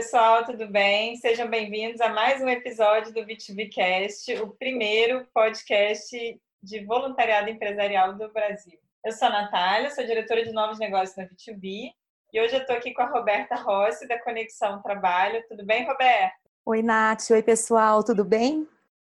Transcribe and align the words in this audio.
pessoal, 0.00 0.46
tudo 0.46 0.66
bem? 0.66 1.14
Sejam 1.16 1.46
bem-vindos 1.46 2.00
a 2.00 2.08
mais 2.08 2.40
um 2.40 2.48
episódio 2.48 3.12
do 3.12 3.20
B2Bcast, 3.20 4.40
o 4.40 4.48
primeiro 4.48 5.28
podcast 5.34 6.40
de 6.62 6.84
voluntariado 6.86 7.50
empresarial 7.50 8.14
do 8.14 8.32
Brasil. 8.32 8.78
Eu 9.04 9.12
sou 9.12 9.28
a 9.28 9.42
Natália, 9.42 9.90
sou 9.90 10.06
diretora 10.06 10.42
de 10.42 10.52
novos 10.52 10.78
negócios 10.78 11.14
na 11.18 11.24
B2B 11.24 11.92
e 12.32 12.40
hoje 12.40 12.54
eu 12.54 12.62
estou 12.62 12.76
aqui 12.76 12.94
com 12.94 13.02
a 13.02 13.10
Roberta 13.10 13.56
Rossi, 13.56 14.08
da 14.08 14.18
Conexão 14.22 14.80
Trabalho. 14.80 15.44
Tudo 15.46 15.66
bem, 15.66 15.86
Roberta? 15.86 16.34
Oi, 16.64 16.82
Nath. 16.82 17.28
Oi, 17.30 17.42
pessoal. 17.42 18.02
Tudo 18.02 18.24
bem? 18.24 18.66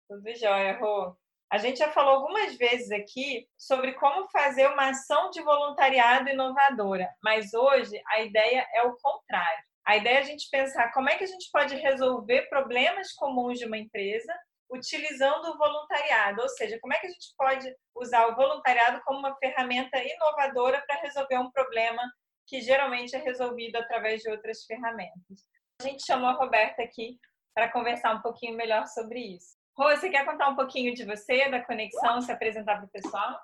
Tudo 0.08 0.36
jóia, 0.36 0.78
Rô. 0.78 1.16
A 1.52 1.58
gente 1.58 1.80
já 1.80 1.92
falou 1.92 2.18
algumas 2.18 2.56
vezes 2.58 2.92
aqui 2.92 3.48
sobre 3.58 3.94
como 3.94 4.30
fazer 4.30 4.68
uma 4.68 4.90
ação 4.90 5.32
de 5.32 5.42
voluntariado 5.42 6.30
inovadora, 6.30 7.10
mas 7.24 7.56
hoje 7.56 8.00
a 8.08 8.22
ideia 8.22 8.68
é 8.76 8.84
o 8.84 8.96
contrário. 9.02 9.66
A 9.88 9.98
ideia 9.98 10.18
é 10.18 10.22
a 10.22 10.26
gente 10.26 10.50
pensar 10.50 10.92
como 10.92 11.10
é 11.10 11.16
que 11.16 11.24
a 11.24 11.28
gente 11.28 11.50
pode 11.52 11.76
resolver 11.76 12.50
problemas 12.50 13.14
comuns 13.14 13.60
de 13.60 13.66
uma 13.66 13.78
empresa 13.78 14.34
utilizando 14.72 15.46
o 15.46 15.58
voluntariado, 15.58 16.42
ou 16.42 16.50
seja, 16.50 16.80
como 16.82 16.94
é 16.94 16.98
que 16.98 17.06
a 17.06 17.10
gente 17.10 17.34
pode 17.38 17.72
usar 17.96 18.28
o 18.28 18.36
voluntariado 18.36 19.00
como 19.06 19.20
uma 19.20 19.36
ferramenta 19.38 20.02
inovadora 20.04 20.84
para 20.88 21.02
resolver 21.02 21.38
um 21.38 21.52
problema 21.52 22.02
que 22.48 22.62
geralmente 22.62 23.16
é 23.16 23.20
resolvido 23.20 23.76
através 23.78 24.22
de 24.22 24.30
outras 24.30 24.66
ferramentas. 24.66 25.46
A 25.82 25.84
gente 25.84 26.06
chamou 26.06 26.30
a 26.30 26.34
Roberta 26.34 26.82
aqui 26.82 27.18
para 27.54 27.72
conversar 27.72 28.16
um 28.16 28.22
pouquinho 28.22 28.56
melhor 28.56 28.86
sobre 28.88 29.20
isso. 29.20 29.56
Rô, 29.78 29.90
você 29.90 30.10
quer 30.10 30.26
contar 30.26 30.50
um 30.50 30.56
pouquinho 30.56 30.94
de 30.94 31.06
você, 31.06 31.50
da 31.50 31.64
conexão, 31.64 32.22
se 32.22 32.32
apresentar 32.32 32.78
para 32.78 32.86
o 32.86 32.90
pessoal? 32.90 33.40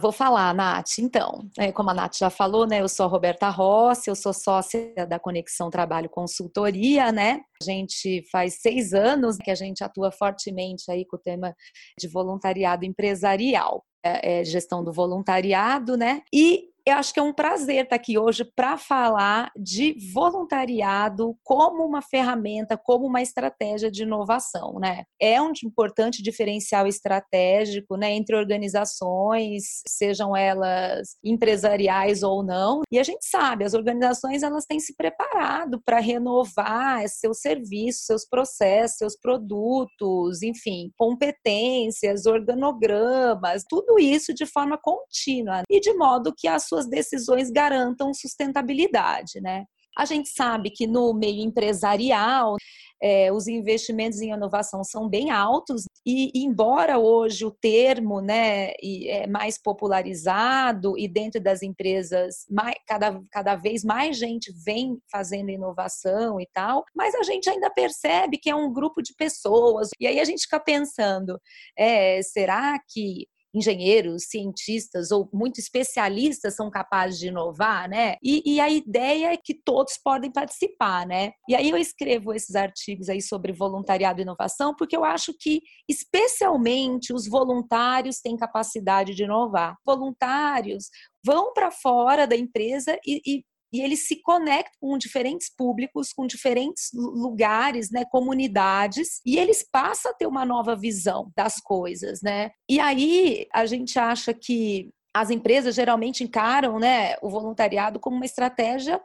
Vou 0.00 0.10
falar, 0.10 0.52
Nath. 0.52 0.98
Então, 0.98 1.48
é, 1.56 1.70
como 1.70 1.90
a 1.90 1.94
Nath 1.94 2.16
já 2.16 2.28
falou, 2.28 2.66
né? 2.66 2.80
Eu 2.80 2.88
sou 2.88 3.06
a 3.06 3.08
Roberta 3.08 3.48
Rossi, 3.48 4.10
eu 4.10 4.16
sou 4.16 4.32
sócia 4.32 4.92
da 5.08 5.20
Conexão 5.20 5.70
Trabalho 5.70 6.10
Consultoria, 6.10 7.12
né? 7.12 7.40
A 7.62 7.64
gente 7.64 8.24
faz 8.30 8.60
seis 8.60 8.92
anos 8.92 9.36
que 9.36 9.52
a 9.52 9.54
gente 9.54 9.84
atua 9.84 10.10
fortemente 10.10 10.90
aí 10.90 11.06
com 11.06 11.16
o 11.16 11.20
tema 11.20 11.54
de 11.98 12.08
voluntariado 12.08 12.84
empresarial, 12.84 13.84
é, 14.04 14.40
é, 14.40 14.44
gestão 14.44 14.82
do 14.82 14.92
voluntariado, 14.92 15.96
né? 15.96 16.22
E 16.32 16.73
eu 16.86 16.94
acho 16.96 17.14
que 17.14 17.20
é 17.20 17.22
um 17.22 17.32
prazer 17.32 17.84
estar 17.84 17.96
aqui 17.96 18.18
hoje 18.18 18.44
para 18.44 18.76
falar 18.76 19.50
de 19.56 19.96
voluntariado 20.12 21.34
como 21.42 21.82
uma 21.82 22.02
ferramenta, 22.02 22.76
como 22.76 23.06
uma 23.06 23.22
estratégia 23.22 23.90
de 23.90 24.02
inovação, 24.02 24.78
né? 24.78 25.04
É 25.18 25.40
um 25.40 25.52
importante 25.64 26.22
diferencial 26.22 26.86
estratégico, 26.86 27.96
né, 27.96 28.12
entre 28.12 28.36
organizações, 28.36 29.82
sejam 29.88 30.36
elas 30.36 31.16
empresariais 31.24 32.22
ou 32.22 32.42
não. 32.42 32.82
E 32.92 32.98
a 32.98 33.02
gente 33.02 33.24
sabe, 33.26 33.64
as 33.64 33.72
organizações 33.72 34.42
elas 34.42 34.66
têm 34.66 34.78
se 34.78 34.94
preparado 34.94 35.80
para 35.84 36.00
renovar 36.00 37.08
seus 37.08 37.40
serviços, 37.40 38.04
seus 38.04 38.28
processos, 38.28 38.98
seus 38.98 39.16
produtos, 39.18 40.42
enfim, 40.42 40.90
competências, 40.98 42.26
organogramas, 42.26 43.64
tudo 43.68 43.98
isso 43.98 44.34
de 44.34 44.44
forma 44.44 44.76
contínua 44.76 45.62
e 45.70 45.80
de 45.80 45.94
modo 45.94 46.34
que 46.36 46.46
a 46.46 46.58
sua 46.58 46.73
suas 46.74 46.86
decisões 46.88 47.50
garantam 47.50 48.12
sustentabilidade, 48.12 49.40
né? 49.40 49.64
A 49.96 50.04
gente 50.04 50.28
sabe 50.28 50.70
que 50.70 50.88
no 50.88 51.14
meio 51.14 51.40
empresarial, 51.40 52.56
é, 53.00 53.32
os 53.32 53.46
investimentos 53.46 54.20
em 54.20 54.32
inovação 54.32 54.82
são 54.82 55.08
bem 55.08 55.30
altos 55.30 55.84
e, 56.04 56.32
embora 56.34 56.98
hoje 56.98 57.44
o 57.44 57.50
termo 57.52 58.20
né, 58.20 58.72
é 59.06 59.26
mais 59.28 59.56
popularizado 59.56 60.98
e 60.98 61.06
dentro 61.06 61.40
das 61.40 61.62
empresas 61.62 62.44
mais, 62.50 62.74
cada, 62.88 63.20
cada 63.30 63.54
vez 63.54 63.84
mais 63.84 64.16
gente 64.16 64.52
vem 64.64 64.98
fazendo 65.12 65.50
inovação 65.50 66.40
e 66.40 66.48
tal, 66.52 66.84
mas 66.92 67.14
a 67.14 67.22
gente 67.22 67.48
ainda 67.48 67.70
percebe 67.70 68.36
que 68.36 68.50
é 68.50 68.54
um 68.54 68.72
grupo 68.72 69.00
de 69.00 69.14
pessoas 69.14 69.90
e 70.00 70.08
aí 70.08 70.18
a 70.18 70.24
gente 70.24 70.42
fica 70.42 70.58
pensando, 70.58 71.38
é, 71.78 72.20
será 72.22 72.80
que 72.88 73.28
engenheiros, 73.54 74.24
cientistas 74.24 75.10
ou 75.10 75.28
muito 75.32 75.60
especialistas 75.60 76.56
são 76.56 76.70
capazes 76.70 77.18
de 77.18 77.28
inovar, 77.28 77.88
né? 77.88 78.16
E, 78.22 78.42
e, 78.44 78.60
a 78.60 78.68
ideia 78.68 79.32
é 79.32 79.36
que 79.36 79.54
todos 79.54 79.98
podem 80.02 80.30
participar, 80.30 81.06
né? 81.06 81.32
E 81.48 81.54
aí 81.54 81.70
eu 81.70 81.76
escrevo 81.76 82.32
esses 82.32 82.54
artigos 82.56 83.08
aí 83.08 83.22
sobre 83.22 83.52
voluntariado 83.52 84.20
e 84.20 84.22
inovação 84.22 84.74
porque 84.76 84.96
eu 84.96 85.04
acho 85.04 85.32
que 85.38 85.62
especialmente 85.88 87.12
os 87.12 87.28
voluntários 87.28 88.20
têm 88.20 88.36
capacidade 88.36 89.14
de 89.14 89.24
inovar. 89.24 89.76
Voluntários 89.84 90.88
vão 91.24 91.52
para 91.52 91.70
fora 91.70 92.26
da 92.26 92.36
empresa 92.36 92.98
e, 93.06 93.20
e 93.24 93.44
e 93.74 93.80
eles 93.80 94.06
se 94.06 94.22
conectam 94.22 94.72
com 94.80 94.96
diferentes 94.96 95.52
públicos, 95.52 96.12
com 96.12 96.28
diferentes 96.28 96.90
lugares, 96.94 97.90
né, 97.90 98.04
comunidades, 98.08 99.20
e 99.26 99.36
eles 99.36 99.68
passam 99.68 100.12
a 100.12 100.14
ter 100.14 100.28
uma 100.28 100.44
nova 100.44 100.76
visão 100.76 101.32
das 101.36 101.56
coisas, 101.56 102.22
né? 102.22 102.52
E 102.70 102.78
aí 102.78 103.48
a 103.52 103.66
gente 103.66 103.98
acha 103.98 104.32
que 104.32 104.90
as 105.12 105.30
empresas 105.30 105.74
geralmente 105.74 106.22
encaram 106.22 106.78
né, 106.78 107.16
o 107.20 107.28
voluntariado 107.28 107.98
como 107.98 108.14
uma 108.14 108.24
estratégia 108.24 109.00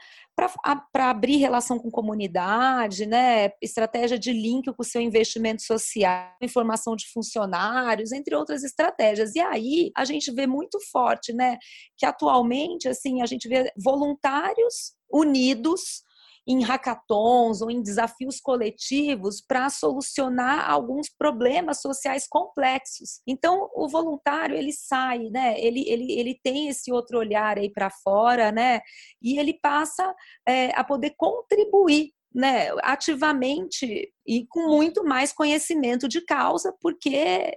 para 0.91 1.09
abrir 1.09 1.37
relação 1.37 1.77
com 1.79 1.89
comunidade, 1.89 3.05
né, 3.05 3.51
estratégia 3.61 4.17
de 4.17 4.31
link 4.31 4.65
com 4.65 4.81
o 4.81 4.85
seu 4.85 5.01
investimento 5.01 5.63
social, 5.63 6.35
informação 6.41 6.95
de 6.95 7.07
funcionários, 7.11 8.11
entre 8.11 8.35
outras 8.35 8.63
estratégias. 8.63 9.35
E 9.35 9.39
aí 9.39 9.91
a 9.95 10.05
gente 10.05 10.31
vê 10.31 10.47
muito 10.47 10.79
forte, 10.91 11.33
né, 11.33 11.57
que 11.97 12.05
atualmente 12.05 12.87
assim 12.87 13.21
a 13.21 13.25
gente 13.25 13.47
vê 13.47 13.71
voluntários 13.77 14.93
unidos 15.11 16.03
em 16.49 16.63
hackathons 16.63 17.61
ou 17.61 17.69
em 17.69 17.79
desafios 17.79 18.41
coletivos 18.41 19.39
para 19.39 19.69
solucionar 19.69 20.67
alguns 20.67 21.07
problemas 21.07 21.79
sociais 21.79 22.25
complexos. 22.27 23.21
Então, 23.27 23.69
o 23.75 23.87
voluntário, 23.87 24.55
ele 24.55 24.73
sai, 24.73 25.29
né? 25.29 25.53
Ele, 25.59 25.87
ele, 25.87 26.11
ele 26.11 26.39
tem 26.43 26.67
esse 26.67 26.91
outro 26.91 27.19
olhar 27.19 27.59
aí 27.59 27.71
para 27.71 27.91
fora, 27.91 28.51
né? 28.51 28.81
E 29.21 29.37
ele 29.37 29.53
passa 29.53 30.11
é, 30.47 30.71
a 30.71 30.83
poder 30.83 31.13
contribuir 31.15 32.09
né, 32.33 32.69
ativamente 32.81 34.11
e 34.25 34.45
com 34.47 34.69
muito 34.69 35.03
mais 35.03 35.31
conhecimento 35.31 36.07
de 36.07 36.21
causa, 36.21 36.75
porque 36.81 37.53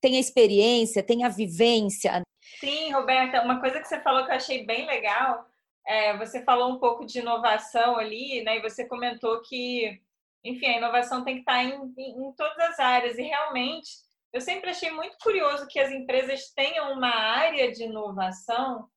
tem 0.00 0.16
a 0.16 0.20
experiência, 0.20 1.04
tem 1.04 1.24
a 1.24 1.28
vivência. 1.28 2.20
Sim, 2.58 2.92
Roberta, 2.92 3.42
uma 3.42 3.60
coisa 3.60 3.80
que 3.80 3.86
você 3.86 4.00
falou 4.00 4.24
que 4.24 4.32
eu 4.32 4.36
achei 4.36 4.66
bem 4.66 4.86
legal 4.86 5.46
é, 5.86 6.16
você 6.16 6.42
falou 6.44 6.70
um 6.72 6.78
pouco 6.78 7.04
de 7.04 7.18
inovação 7.18 7.96
ali, 7.96 8.42
né? 8.42 8.56
E 8.58 8.62
você 8.62 8.86
comentou 8.86 9.40
que, 9.42 10.00
enfim, 10.42 10.66
a 10.66 10.78
inovação 10.78 11.24
tem 11.24 11.34
que 11.34 11.40
estar 11.40 11.62
em, 11.62 11.74
em, 11.96 12.28
em 12.28 12.32
todas 12.34 12.58
as 12.58 12.78
áreas. 12.78 13.18
E 13.18 13.22
realmente, 13.22 13.90
eu 14.32 14.40
sempre 14.40 14.70
achei 14.70 14.90
muito 14.90 15.16
curioso 15.18 15.66
que 15.68 15.78
as 15.78 15.90
empresas 15.90 16.50
tenham 16.54 16.92
uma 16.92 17.14
área 17.14 17.70
de 17.70 17.84
inovação. 17.84 18.88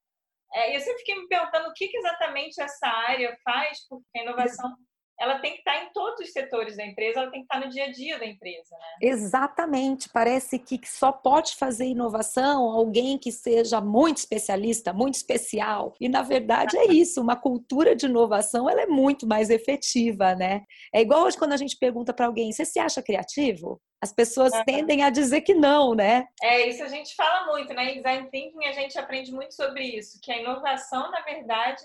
É, 0.53 0.75
eu 0.75 0.79
sempre 0.79 0.99
fiquei 0.99 1.15
me 1.15 1.27
perguntando 1.27 1.69
o 1.69 1.73
que, 1.73 1.87
que 1.87 1.97
exatamente 1.97 2.61
essa 2.61 2.87
área 2.87 3.37
faz, 3.43 3.85
porque 3.87 4.17
a 4.17 4.23
inovação 4.23 4.75
ela 5.19 5.39
tem 5.39 5.53
que 5.53 5.59
estar 5.59 5.83
em 5.83 5.91
todos 5.91 6.25
os 6.25 6.31
setores 6.31 6.77
da 6.77 6.85
empresa, 6.85 7.21
ela 7.21 7.31
tem 7.31 7.41
que 7.41 7.45
estar 7.45 7.65
no 7.65 7.71
dia 7.71 7.85
a 7.85 7.91
dia 7.91 8.19
da 8.19 8.25
empresa, 8.25 8.75
né? 8.77 8.87
Exatamente. 9.01 10.09
Parece 10.09 10.59
que 10.59 10.79
só 10.85 11.11
pode 11.11 11.55
fazer 11.55 11.85
inovação 11.85 12.63
alguém 12.69 13.17
que 13.17 13.31
seja 13.31 13.81
muito 13.81 14.17
especialista, 14.17 14.93
muito 14.93 15.15
especial. 15.15 15.93
E 15.99 16.07
na 16.07 16.21
verdade 16.21 16.77
é 16.77 16.85
isso. 16.85 17.21
Uma 17.21 17.35
cultura 17.35 17.95
de 17.95 18.05
inovação 18.05 18.69
ela 18.69 18.81
é 18.81 18.87
muito 18.87 19.27
mais 19.27 19.49
efetiva, 19.49 20.35
né? 20.35 20.63
É 20.93 21.01
igual 21.01 21.23
hoje 21.23 21.37
quando 21.37 21.53
a 21.53 21.57
gente 21.57 21.77
pergunta 21.77 22.13
para 22.13 22.27
alguém: 22.27 22.51
você 22.51 22.65
se 22.65 22.79
acha 22.79 23.01
criativo? 23.01 23.81
As 24.01 24.13
pessoas 24.13 24.53
uhum. 24.53 24.63
tendem 24.63 25.03
a 25.03 25.09
dizer 25.09 25.41
que 25.41 25.55
não, 25.55 25.95
né? 25.95 26.27
É, 26.41 26.67
isso 26.67 26.83
a 26.83 26.87
gente 26.87 27.15
fala 27.15 27.51
muito, 27.51 27.73
né? 27.73 27.93
Em 27.93 27.95
design 27.95 28.29
thinking 28.29 28.65
a 28.67 28.71
gente 28.71 28.97
aprende 28.97 29.31
muito 29.31 29.55
sobre 29.55 29.83
isso, 29.83 30.19
que 30.21 30.31
a 30.31 30.37
inovação, 30.37 31.09
na 31.09 31.21
verdade, 31.21 31.81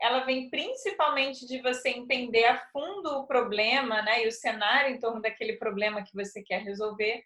ela 0.00 0.24
vem 0.24 0.50
principalmente 0.50 1.46
de 1.46 1.60
você 1.62 1.90
entender 1.90 2.44
a 2.44 2.58
fundo 2.72 3.18
o 3.18 3.26
problema, 3.26 4.02
né, 4.02 4.24
e 4.24 4.28
o 4.28 4.32
cenário 4.32 4.94
em 4.94 4.98
torno 4.98 5.20
daquele 5.20 5.54
problema 5.54 6.02
que 6.02 6.14
você 6.14 6.42
quer 6.42 6.62
resolver, 6.62 7.22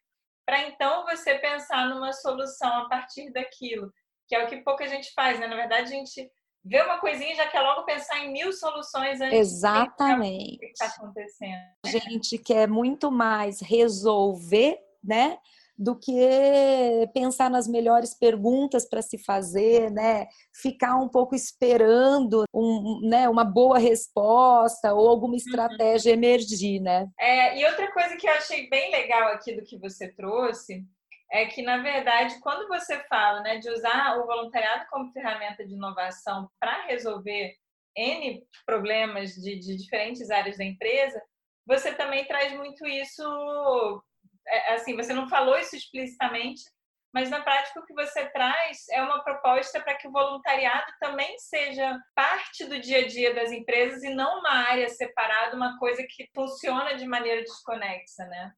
para 0.46 0.66
então 0.68 1.04
você 1.04 1.34
pensar 1.34 1.88
numa 1.88 2.12
solução 2.12 2.72
a 2.82 2.88
partir 2.88 3.30
daquilo, 3.32 3.92
que 4.26 4.34
é 4.34 4.44
o 4.44 4.48
que 4.48 4.62
pouca 4.62 4.86
gente 4.88 5.12
faz, 5.12 5.38
né? 5.38 5.46
Na 5.46 5.56
verdade, 5.56 5.92
a 5.92 5.96
gente 5.96 6.30
vê 6.64 6.80
uma 6.82 6.98
coisinha 6.98 7.32
e 7.32 7.36
já 7.36 7.46
quer 7.48 7.60
logo 7.60 7.84
pensar 7.84 8.18
em 8.20 8.32
mil 8.32 8.52
soluções 8.52 9.20
antes 9.20 9.38
Exatamente. 9.38 10.50
de 10.50 10.56
o 10.56 10.58
que 10.60 10.66
está 10.66 10.86
acontecendo. 10.86 11.62
A 11.84 11.88
gente 11.90 12.38
quer 12.38 12.68
muito 12.68 13.10
mais 13.10 13.60
resolver, 13.60 14.78
né? 15.02 15.38
Do 15.78 15.96
que 15.96 17.08
pensar 17.14 17.48
nas 17.48 17.68
melhores 17.68 18.12
perguntas 18.12 18.88
para 18.88 19.00
se 19.00 19.16
fazer, 19.16 19.90
né? 19.92 20.26
Ficar 20.52 20.96
um 20.96 21.08
pouco 21.08 21.36
esperando 21.36 22.44
um, 22.52 23.00
né, 23.08 23.28
uma 23.28 23.44
boa 23.44 23.78
resposta 23.78 24.92
ou 24.92 25.08
alguma 25.08 25.34
uhum. 25.34 25.36
estratégia 25.36 26.12
uhum. 26.12 26.18
emergir, 26.18 26.80
né? 26.80 27.06
É, 27.18 27.58
e 27.58 27.64
outra 27.64 27.92
coisa 27.92 28.16
que 28.16 28.28
eu 28.28 28.32
achei 28.32 28.68
bem 28.68 28.90
legal 28.90 29.28
aqui 29.28 29.54
do 29.54 29.64
que 29.64 29.78
você 29.78 30.08
trouxe 30.08 30.84
é 31.30 31.46
que, 31.46 31.62
na 31.62 31.78
verdade, 31.78 32.40
quando 32.40 32.66
você 32.66 32.98
fala 33.04 33.42
né, 33.42 33.58
de 33.58 33.70
usar 33.70 34.18
o 34.18 34.26
voluntariado 34.26 34.86
como 34.90 35.12
ferramenta 35.12 35.64
de 35.64 35.74
inovação 35.74 36.48
para 36.58 36.86
resolver 36.86 37.54
N 37.96 38.42
problemas 38.66 39.32
de, 39.34 39.58
de 39.58 39.76
diferentes 39.76 40.30
áreas 40.30 40.56
da 40.56 40.64
empresa, 40.64 41.20
você 41.66 41.94
também 41.94 42.24
traz 42.24 42.52
muito 42.54 42.86
isso, 42.86 44.02
assim, 44.74 44.96
você 44.96 45.12
não 45.12 45.28
falou 45.28 45.58
isso 45.58 45.76
explicitamente, 45.76 46.62
mas 47.12 47.30
na 47.30 47.40
prática 47.40 47.80
o 47.80 47.84
que 47.84 47.94
você 47.94 48.26
traz 48.30 48.88
é 48.90 49.02
uma 49.02 49.22
proposta 49.24 49.80
para 49.80 49.94
que 49.94 50.06
o 50.06 50.12
voluntariado 50.12 50.92
também 51.00 51.38
seja 51.38 51.98
parte 52.14 52.66
do 52.66 52.78
dia 52.78 53.00
a 53.00 53.06
dia 53.06 53.34
das 53.34 53.50
empresas 53.50 54.02
e 54.02 54.10
não 54.10 54.40
uma 54.40 54.52
área 54.68 54.88
separada, 54.88 55.56
uma 55.56 55.78
coisa 55.78 56.04
que 56.08 56.28
funciona 56.34 56.94
de 56.94 57.06
maneira 57.06 57.42
desconexa, 57.42 58.24
né? 58.26 58.52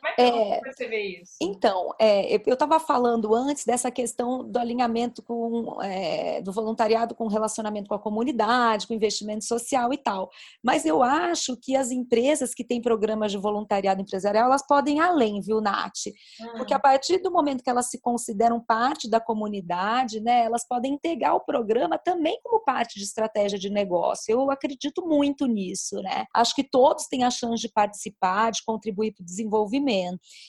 Como 0.00 0.12
é 0.12 0.14
que 0.14 0.22
é, 0.22 0.60
você 0.72 0.88
vê 0.88 1.02
isso? 1.20 1.34
Então, 1.42 1.94
é, 2.00 2.34
eu 2.34 2.54
estava 2.54 2.80
falando 2.80 3.34
antes 3.34 3.66
dessa 3.66 3.90
questão 3.90 4.42
do 4.42 4.58
alinhamento 4.58 5.22
com, 5.22 5.80
é, 5.82 6.40
do 6.40 6.50
voluntariado 6.52 7.14
com 7.14 7.26
relacionamento 7.26 7.88
com 7.88 7.94
a 7.94 7.98
comunidade, 7.98 8.86
com 8.86 8.94
investimento 8.94 9.44
social 9.44 9.92
e 9.92 9.98
tal. 9.98 10.30
Mas 10.64 10.86
eu 10.86 11.02
acho 11.02 11.54
que 11.54 11.76
as 11.76 11.90
empresas 11.90 12.54
que 12.54 12.64
têm 12.64 12.80
programas 12.80 13.30
de 13.30 13.36
voluntariado 13.36 14.00
empresarial, 14.00 14.46
elas 14.46 14.66
podem 14.66 14.96
ir 14.96 15.00
além, 15.00 15.40
viu, 15.40 15.60
Nath? 15.60 16.06
Hum. 16.40 16.46
Porque 16.56 16.72
a 16.72 16.78
partir 16.78 17.18
do 17.18 17.30
momento 17.30 17.62
que 17.62 17.68
elas 17.68 17.90
se 17.90 18.00
consideram 18.00 18.58
parte 18.58 19.08
da 19.08 19.20
comunidade, 19.20 20.20
né, 20.20 20.44
elas 20.44 20.66
podem 20.66 20.94
integrar 20.94 21.34
o 21.34 21.40
programa 21.40 21.98
também 21.98 22.40
como 22.42 22.64
parte 22.64 22.98
de 22.98 23.04
estratégia 23.04 23.58
de 23.58 23.68
negócio. 23.68 24.32
Eu 24.32 24.50
acredito 24.50 25.06
muito 25.06 25.46
nisso, 25.46 25.96
né? 26.00 26.24
Acho 26.34 26.54
que 26.54 26.64
todos 26.64 27.06
têm 27.06 27.24
a 27.24 27.30
chance 27.30 27.60
de 27.60 27.68
participar, 27.68 28.50
de 28.50 28.64
contribuir 28.64 29.12
para 29.12 29.22
o 29.22 29.26
desenvolvimento 29.26 29.89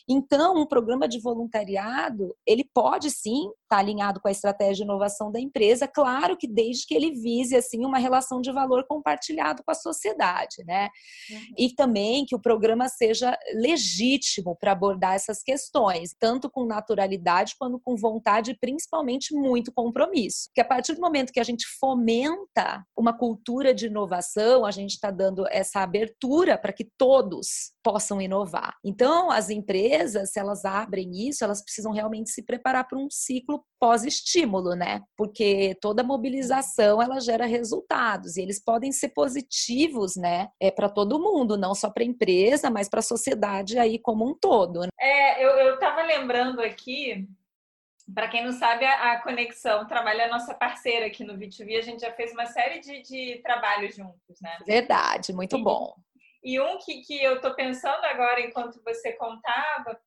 então, 0.08 0.56
um 0.56 0.66
programa 0.66 1.08
de 1.08 1.20
voluntariado, 1.20 2.36
ele 2.46 2.70
pode 2.74 3.10
sim 3.10 3.48
estar 3.48 3.58
tá 3.70 3.78
alinhado 3.78 4.20
com 4.20 4.28
a 4.28 4.32
estratégia 4.32 4.76
de 4.76 4.84
inovação 4.84 5.32
da 5.32 5.40
empresa, 5.40 5.88
claro 5.88 6.38
que 6.38 6.48
desde 6.48 6.86
que 6.86 6.94
ele 6.94 7.12
vise 7.12 7.56
assim 7.56 7.86
uma 7.86 7.98
relação 7.98 8.42
de 8.42 8.52
valor 8.52 8.86
compartilhado 8.88 9.64
com 9.64 9.72
a 9.72 9.76
sociedade, 9.76 10.64
né? 10.66 10.90
Uhum. 11.30 11.40
E 11.58 11.74
também 11.74 12.26
que 12.26 12.36
o 12.36 12.42
programa 12.42 12.88
seja 12.90 13.38
legítimo 13.56 14.56
para 14.60 14.72
abordar 14.72 15.16
essas 15.16 15.42
questões, 15.42 16.16
tanto 16.20 16.50
com 16.50 16.66
naturalidade 16.66 17.56
quanto 17.58 17.80
com 17.80 17.96
vontade, 17.96 18.52
e 18.52 18.58
principalmente 18.58 19.34
muito 19.34 19.72
compromisso. 19.72 20.48
Porque 20.48 20.62
a 20.62 20.66
partir 20.66 20.94
do 20.94 21.02
momento 21.02 21.32
que 21.32 21.40
a 21.40 21.44
gente 21.44 21.66
fomenta 21.80 22.84
uma 22.98 23.18
cultura 23.18 23.74
de 23.74 23.88
inovação, 23.88 24.66
a 24.66 24.72
gente 24.72 24.92
está 24.92 25.12
dando 25.12 25.46
essa 25.50 25.82
abertura 25.82 26.58
para 26.58 26.74
que 26.74 26.90
todos 26.98 27.72
possam 27.84 28.22
inovar. 28.22 28.76
Então, 28.84 29.32
as 29.32 29.50
empresas, 29.50 30.32
se 30.32 30.40
elas 30.40 30.66
abrem 30.66 31.28
isso, 31.28 31.44
elas 31.44 31.64
precisam 31.64 31.92
realmente 31.92 32.30
se 32.30 32.44
preparar 32.44 32.88
para 32.88 32.98
um 32.98 33.10
ciclo 33.10 33.66
pós-estímulo, 33.80 34.76
né? 34.76 35.02
Porque 35.18 35.76
toda 35.82 36.04
mobilização 36.04 37.02
ela 37.02 37.20
gera 37.20 37.46
resultados 37.46 38.38
e 38.38 38.42
eles 38.42 38.64
podem 38.64 38.92
ser 38.92 39.10
positivos, 39.10 40.16
né? 40.16 40.50
É 40.60 40.70
para 40.72 40.90
todo 40.90 41.20
mundo, 41.20 41.58
não 41.58 41.74
só 41.74 41.90
para 41.90 42.04
a 42.04 42.08
empresa, 42.08 42.70
mas 42.70 42.90
para 42.90 43.00
a 43.00 43.04
sociedade 43.04 43.78
aí 43.78 44.00
como 44.00 44.30
um 44.30 44.38
todo. 44.38 44.82
Né? 44.82 44.90
É, 45.00 45.44
eu 45.44 45.76
estava 45.76 46.02
lembrando 46.04 46.62
aqui 46.62 47.28
para 48.14 48.28
quem 48.28 48.44
não 48.44 48.52
sabe, 48.52 48.86
a, 48.86 49.22
Conexão 49.22 49.86
trabalha 49.88 50.26
a 50.26 50.30
nossa 50.30 50.54
parceira 50.54 51.06
aqui 51.06 51.24
no 51.24 51.38
V2V. 51.38 51.78
A 51.78 51.82
gente 51.82 52.02
já 52.02 52.12
fez 52.12 52.32
uma 52.34 52.46
série 52.46 52.80
de, 52.80 53.02
de 53.02 53.42
trabalhos 53.42 53.96
juntos, 53.96 54.42
né? 54.42 54.58
Verdade, 54.66 55.34
muito 55.34 55.58
e, 55.58 55.64
bom. 55.64 55.96
E 56.44 56.60
um 56.60 56.78
que, 56.80 57.02
que 57.02 57.22
eu 57.22 57.36
estou 57.36 57.54
pensando 57.54 58.04
agora, 58.06 58.42
enquanto 58.42 58.82
você 58.84 59.14
contava, 59.14 60.00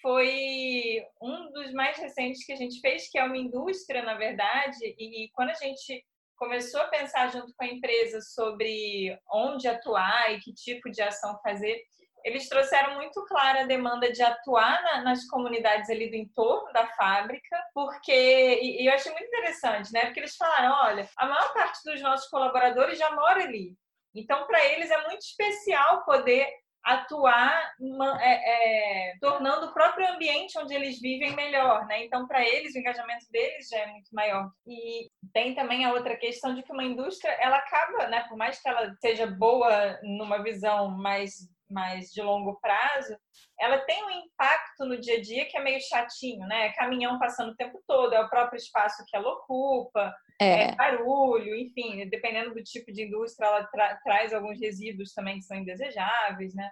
foi 0.00 1.04
um 1.20 1.50
dos 1.52 1.72
mais 1.72 1.98
recentes 1.98 2.44
que 2.44 2.52
a 2.52 2.56
gente 2.56 2.80
fez, 2.80 3.08
que 3.10 3.18
é 3.18 3.24
uma 3.24 3.36
indústria, 3.36 4.02
na 4.02 4.14
verdade, 4.14 4.78
e 4.98 5.28
quando 5.34 5.50
a 5.50 5.54
gente 5.54 6.04
começou 6.36 6.80
a 6.80 6.88
pensar 6.88 7.30
junto 7.30 7.52
com 7.54 7.64
a 7.64 7.68
empresa 7.68 8.20
sobre 8.22 9.18
onde 9.30 9.68
atuar 9.68 10.32
e 10.32 10.40
que 10.40 10.54
tipo 10.54 10.90
de 10.90 11.02
ação 11.02 11.38
fazer, 11.42 11.82
eles 12.24 12.48
trouxeram 12.48 12.96
muito 12.96 13.24
clara 13.26 13.62
a 13.62 13.66
demanda 13.66 14.10
de 14.10 14.22
atuar 14.22 14.82
na, 14.82 15.02
nas 15.02 15.26
comunidades 15.26 15.88
ali 15.90 16.10
do 16.10 16.16
entorno 16.16 16.72
da 16.72 16.86
fábrica, 16.88 17.56
porque, 17.74 18.12
e, 18.12 18.82
e, 18.82 18.86
eu 18.86 18.94
achei 18.94 19.12
muito 19.12 19.26
interessante, 19.26 19.92
né? 19.92 20.06
Porque 20.06 20.20
eles 20.20 20.36
falaram, 20.36 20.72
olha, 20.82 21.08
a 21.16 21.26
maior 21.26 21.52
parte 21.52 21.82
dos 21.84 22.00
nossos 22.00 22.28
colaboradores 22.28 22.98
já 22.98 23.10
mora 23.12 23.42
ali. 23.44 23.76
Então, 24.14 24.46
para 24.46 24.64
eles 24.66 24.90
é 24.90 25.06
muito 25.06 25.20
especial 25.20 26.04
poder 26.04 26.48
atuar 26.82 27.72
é, 28.20 29.10
é, 29.10 29.18
tornando 29.20 29.66
o 29.66 29.72
próprio 29.74 30.08
ambiente 30.08 30.58
onde 30.58 30.74
eles 30.74 31.00
vivem 31.00 31.34
melhor, 31.34 31.86
né? 31.86 32.04
Então, 32.04 32.26
para 32.26 32.42
eles, 32.46 32.74
o 32.74 32.78
engajamento 32.78 33.26
deles 33.30 33.68
já 33.68 33.78
é 33.78 33.86
muito 33.86 34.08
maior. 34.12 34.50
E 34.66 35.10
tem 35.32 35.54
também 35.54 35.84
a 35.84 35.92
outra 35.92 36.16
questão 36.16 36.54
de 36.54 36.62
que 36.62 36.72
uma 36.72 36.84
indústria, 36.84 37.32
ela 37.40 37.56
acaba, 37.56 38.08
né? 38.08 38.24
Por 38.28 38.36
mais 38.36 38.60
que 38.60 38.68
ela 38.68 38.94
seja 39.00 39.26
boa 39.26 39.98
numa 40.02 40.42
visão 40.42 40.88
mais 40.88 41.34
mais 41.70 42.10
de 42.10 42.20
longo 42.20 42.58
prazo, 42.60 43.16
ela 43.58 43.78
tem 43.80 44.04
um 44.04 44.10
impacto 44.10 44.84
no 44.84 45.00
dia 45.00 45.18
a 45.18 45.20
dia 45.20 45.46
que 45.46 45.56
é 45.56 45.62
meio 45.62 45.80
chatinho, 45.80 46.46
né? 46.46 46.66
É 46.66 46.72
caminhão 46.72 47.18
passando 47.18 47.52
o 47.52 47.56
tempo 47.56 47.80
todo, 47.86 48.14
é 48.14 48.20
o 48.20 48.28
próprio 48.28 48.58
espaço 48.58 49.04
que 49.06 49.16
ela 49.16 49.30
ocupa, 49.30 50.14
é, 50.40 50.64
é 50.64 50.74
barulho, 50.74 51.54
enfim, 51.54 52.08
dependendo 52.08 52.54
do 52.54 52.62
tipo 52.62 52.90
de 52.92 53.04
indústria, 53.04 53.46
ela 53.46 53.64
tra 53.64 53.96
traz 54.02 54.32
alguns 54.32 54.58
resíduos 54.60 55.12
também 55.12 55.36
que 55.36 55.44
são 55.44 55.56
indesejáveis, 55.56 56.54
né? 56.54 56.70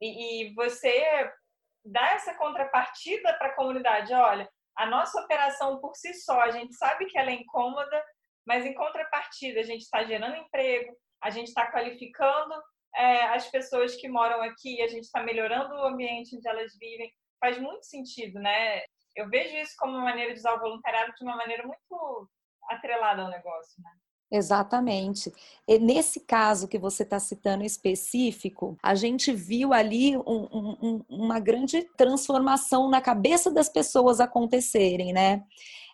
E, 0.00 0.50
e 0.50 0.54
você 0.54 1.30
dá 1.84 2.12
essa 2.12 2.34
contrapartida 2.34 3.34
para 3.34 3.48
a 3.48 3.54
comunidade, 3.54 4.12
olha, 4.12 4.48
a 4.76 4.86
nossa 4.86 5.20
operação 5.20 5.80
por 5.80 5.94
si 5.94 6.14
só, 6.14 6.40
a 6.40 6.50
gente 6.50 6.74
sabe 6.74 7.06
que 7.06 7.18
ela 7.18 7.30
é 7.30 7.34
incômoda, 7.34 8.04
mas 8.46 8.64
em 8.64 8.74
contrapartida 8.74 9.60
a 9.60 9.64
gente 9.64 9.82
está 9.82 10.04
gerando 10.04 10.36
emprego, 10.36 10.94
a 11.22 11.30
gente 11.30 11.48
está 11.48 11.70
qualificando 11.70 12.54
é, 12.96 13.22
as 13.34 13.50
pessoas 13.50 13.94
que 13.96 14.08
moram 14.08 14.42
aqui, 14.42 14.80
a 14.82 14.88
gente 14.88 15.04
está 15.04 15.22
melhorando 15.22 15.74
o 15.74 15.86
ambiente 15.86 16.36
onde 16.36 16.48
elas 16.48 16.72
vivem, 16.78 17.12
faz 17.38 17.58
muito 17.58 17.84
sentido, 17.84 18.38
né? 18.38 18.80
Eu 19.16 19.28
vejo 19.28 19.56
isso 19.56 19.74
como 19.78 19.92
uma 19.92 20.04
maneira 20.04 20.32
de 20.32 20.38
usar 20.38 20.54
o 20.54 20.60
voluntariado 20.60 21.12
de 21.16 21.24
uma 21.24 21.36
maneira 21.36 21.66
muito 21.66 22.28
atrelada 22.68 23.22
ao 23.22 23.30
negócio, 23.30 23.82
né? 23.82 23.90
Exatamente. 24.32 25.32
E 25.66 25.78
nesse 25.78 26.20
caso 26.20 26.68
que 26.68 26.78
você 26.78 27.02
está 27.02 27.18
citando 27.18 27.64
específico, 27.64 28.76
a 28.80 28.94
gente 28.94 29.32
viu 29.32 29.72
ali 29.72 30.16
um, 30.16 30.48
um, 30.80 31.04
uma 31.08 31.40
grande 31.40 31.82
transformação 31.96 32.88
na 32.88 33.00
cabeça 33.00 33.50
das 33.50 33.68
pessoas 33.68 34.20
acontecerem, 34.20 35.12
né? 35.12 35.42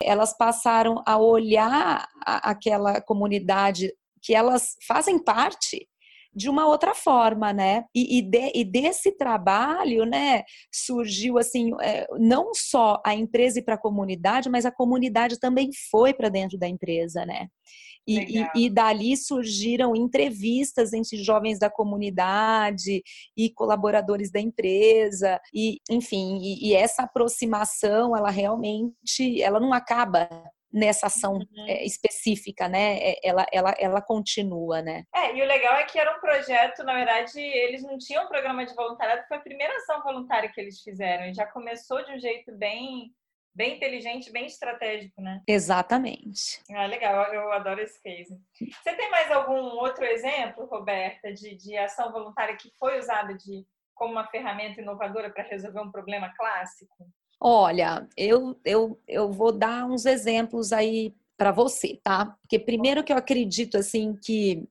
Elas 0.03 0.37
passaram 0.37 1.03
a 1.07 1.17
olhar 1.17 2.07
aquela 2.21 3.01
comunidade 3.01 3.91
que 4.21 4.35
elas 4.35 4.77
fazem 4.87 5.19
parte 5.19 5.89
de 6.37 6.51
uma 6.51 6.67
outra 6.67 6.95
forma, 6.95 7.51
né? 7.51 7.85
E, 7.95 8.19
e, 8.19 8.23
de, 8.23 8.53
e 8.55 8.63
desse 8.63 9.11
trabalho, 9.17 10.05
né, 10.05 10.43
surgiu 10.71 11.39
assim, 11.39 11.71
é, 11.81 12.07
não 12.19 12.53
só 12.55 13.01
a 13.05 13.15
empresa 13.15 13.59
e 13.59 13.63
para 13.63 13.75
a 13.75 13.79
comunidade, 13.81 14.51
mas 14.51 14.67
a 14.67 14.71
comunidade 14.71 15.41
também 15.41 15.71
foi 15.91 16.13
para 16.13 16.29
dentro 16.29 16.59
da 16.59 16.69
empresa, 16.69 17.25
né? 17.25 17.49
E, 18.09 18.39
e, 18.39 18.49
e, 18.55 18.71
dali 18.71 19.17
surgiram 19.17 19.97
entrevistas 19.97 20.93
entre 20.93 21.17
jovens 21.25 21.59
da 21.59 21.69
comunidade 21.69 23.03
e 23.37 23.51
colaboradores 23.51 24.31
da 24.31 24.39
empresa 24.39 25.41
e 25.53 25.81
enfim 25.91 26.39
e, 26.41 26.69
e 26.69 26.75
essa 26.75 27.03
aproximação 27.03 28.17
ela 28.17 28.31
realmente 28.31 29.43
ela 29.43 29.59
não 29.59 29.73
acaba 29.73 30.29
nessa 30.73 31.07
ação 31.07 31.35
uhum. 31.35 31.67
é, 31.67 31.85
específica, 31.85 32.69
né? 32.69 32.99
É, 32.99 33.21
ela, 33.23 33.47
ela, 33.53 33.75
ela 33.79 34.03
continua, 34.03 34.83
né? 34.83 35.05
É, 35.15 35.35
e 35.35 35.43
o 35.43 35.47
legal 35.47 35.77
é 35.77 35.85
que 35.85 35.99
era 35.99 36.17
um 36.17 36.21
projeto, 36.21 36.85
na 36.85 36.95
verdade, 36.95 37.41
eles 37.41 37.83
não 37.83 37.97
tinham 37.99 38.25
um 38.25 38.29
programa 38.29 38.65
de 38.67 38.75
voluntariado, 38.75 39.27
foi 39.29 39.37
a 39.37 39.41
primeira 39.41 39.75
ação 39.77 40.03
voluntária 40.03 40.51
que 40.53 40.61
eles 40.61 40.81
fizeram, 40.81 41.27
e 41.27 41.35
já 41.35 41.47
começou 41.47 42.05
de 42.05 42.13
um 42.13 42.19
jeito 42.19 42.53
bem 42.57 43.13
bem 43.57 43.77
inteligente, 43.77 44.31
bem 44.31 44.45
estratégico, 44.45 45.19
né? 45.23 45.41
Exatamente. 45.49 46.63
Ah, 46.71 46.85
legal, 46.85 47.33
eu 47.33 47.51
adoro 47.53 47.81
esse 47.81 48.01
case. 48.03 48.39
Você 48.55 48.95
tem 48.95 49.11
mais 49.11 49.33
algum 49.33 49.79
outro 49.79 50.05
exemplo, 50.05 50.67
Roberta, 50.67 51.33
de, 51.33 51.57
de 51.57 51.75
ação 51.79 52.13
voluntária 52.13 52.55
que 52.55 52.71
foi 52.79 52.99
usada 52.99 53.33
de, 53.33 53.67
como 53.95 54.13
uma 54.13 54.27
ferramenta 54.27 54.83
inovadora 54.83 55.31
para 55.33 55.45
resolver 55.45 55.81
um 55.81 55.91
problema 55.91 56.31
clássico? 56.37 57.09
Olha, 57.41 58.09
eu, 58.17 58.59
eu, 58.65 58.99
eu 59.07 59.31
vou 59.31 59.53
dar 59.53 59.87
uns 59.87 60.07
exemplos 60.07 60.73
aí 60.73 61.15
para 61.37 61.53
você, 61.53 62.01
tá? 62.03 62.37
Porque 62.41 62.59
primeiro 62.59 63.05
que 63.05 63.13
eu 63.13 63.17
acredito 63.17 63.77
assim 63.77 64.17
que 64.17 64.67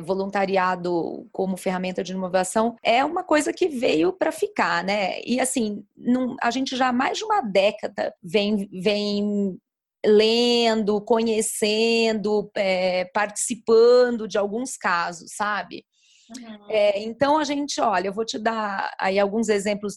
voluntariado 0.00 1.26
como 1.32 1.56
ferramenta 1.56 2.04
de 2.04 2.12
inovação 2.12 2.76
é 2.82 3.02
uma 3.04 3.24
coisa 3.24 3.52
que 3.52 3.68
veio 3.68 4.12
para 4.12 4.30
ficar, 4.30 4.84
né? 4.84 5.20
E 5.22 5.40
assim, 5.40 5.84
não, 5.96 6.36
a 6.42 6.50
gente 6.50 6.76
já 6.76 6.88
há 6.88 6.92
mais 6.92 7.18
de 7.18 7.24
uma 7.24 7.40
década 7.40 8.14
vem, 8.22 8.68
vem 8.70 9.58
lendo, 10.04 11.00
conhecendo, 11.00 12.50
é, 12.54 13.06
participando 13.06 14.28
de 14.28 14.38
alguns 14.38 14.76
casos, 14.76 15.32
sabe? 15.34 15.84
Uhum. 16.30 16.70
É, 16.70 17.02
então 17.02 17.38
a 17.38 17.44
gente, 17.44 17.80
olha, 17.80 18.08
eu 18.08 18.12
vou 18.12 18.24
te 18.24 18.38
dar 18.38 18.94
aí 19.00 19.18
alguns 19.18 19.48
exemplos 19.48 19.96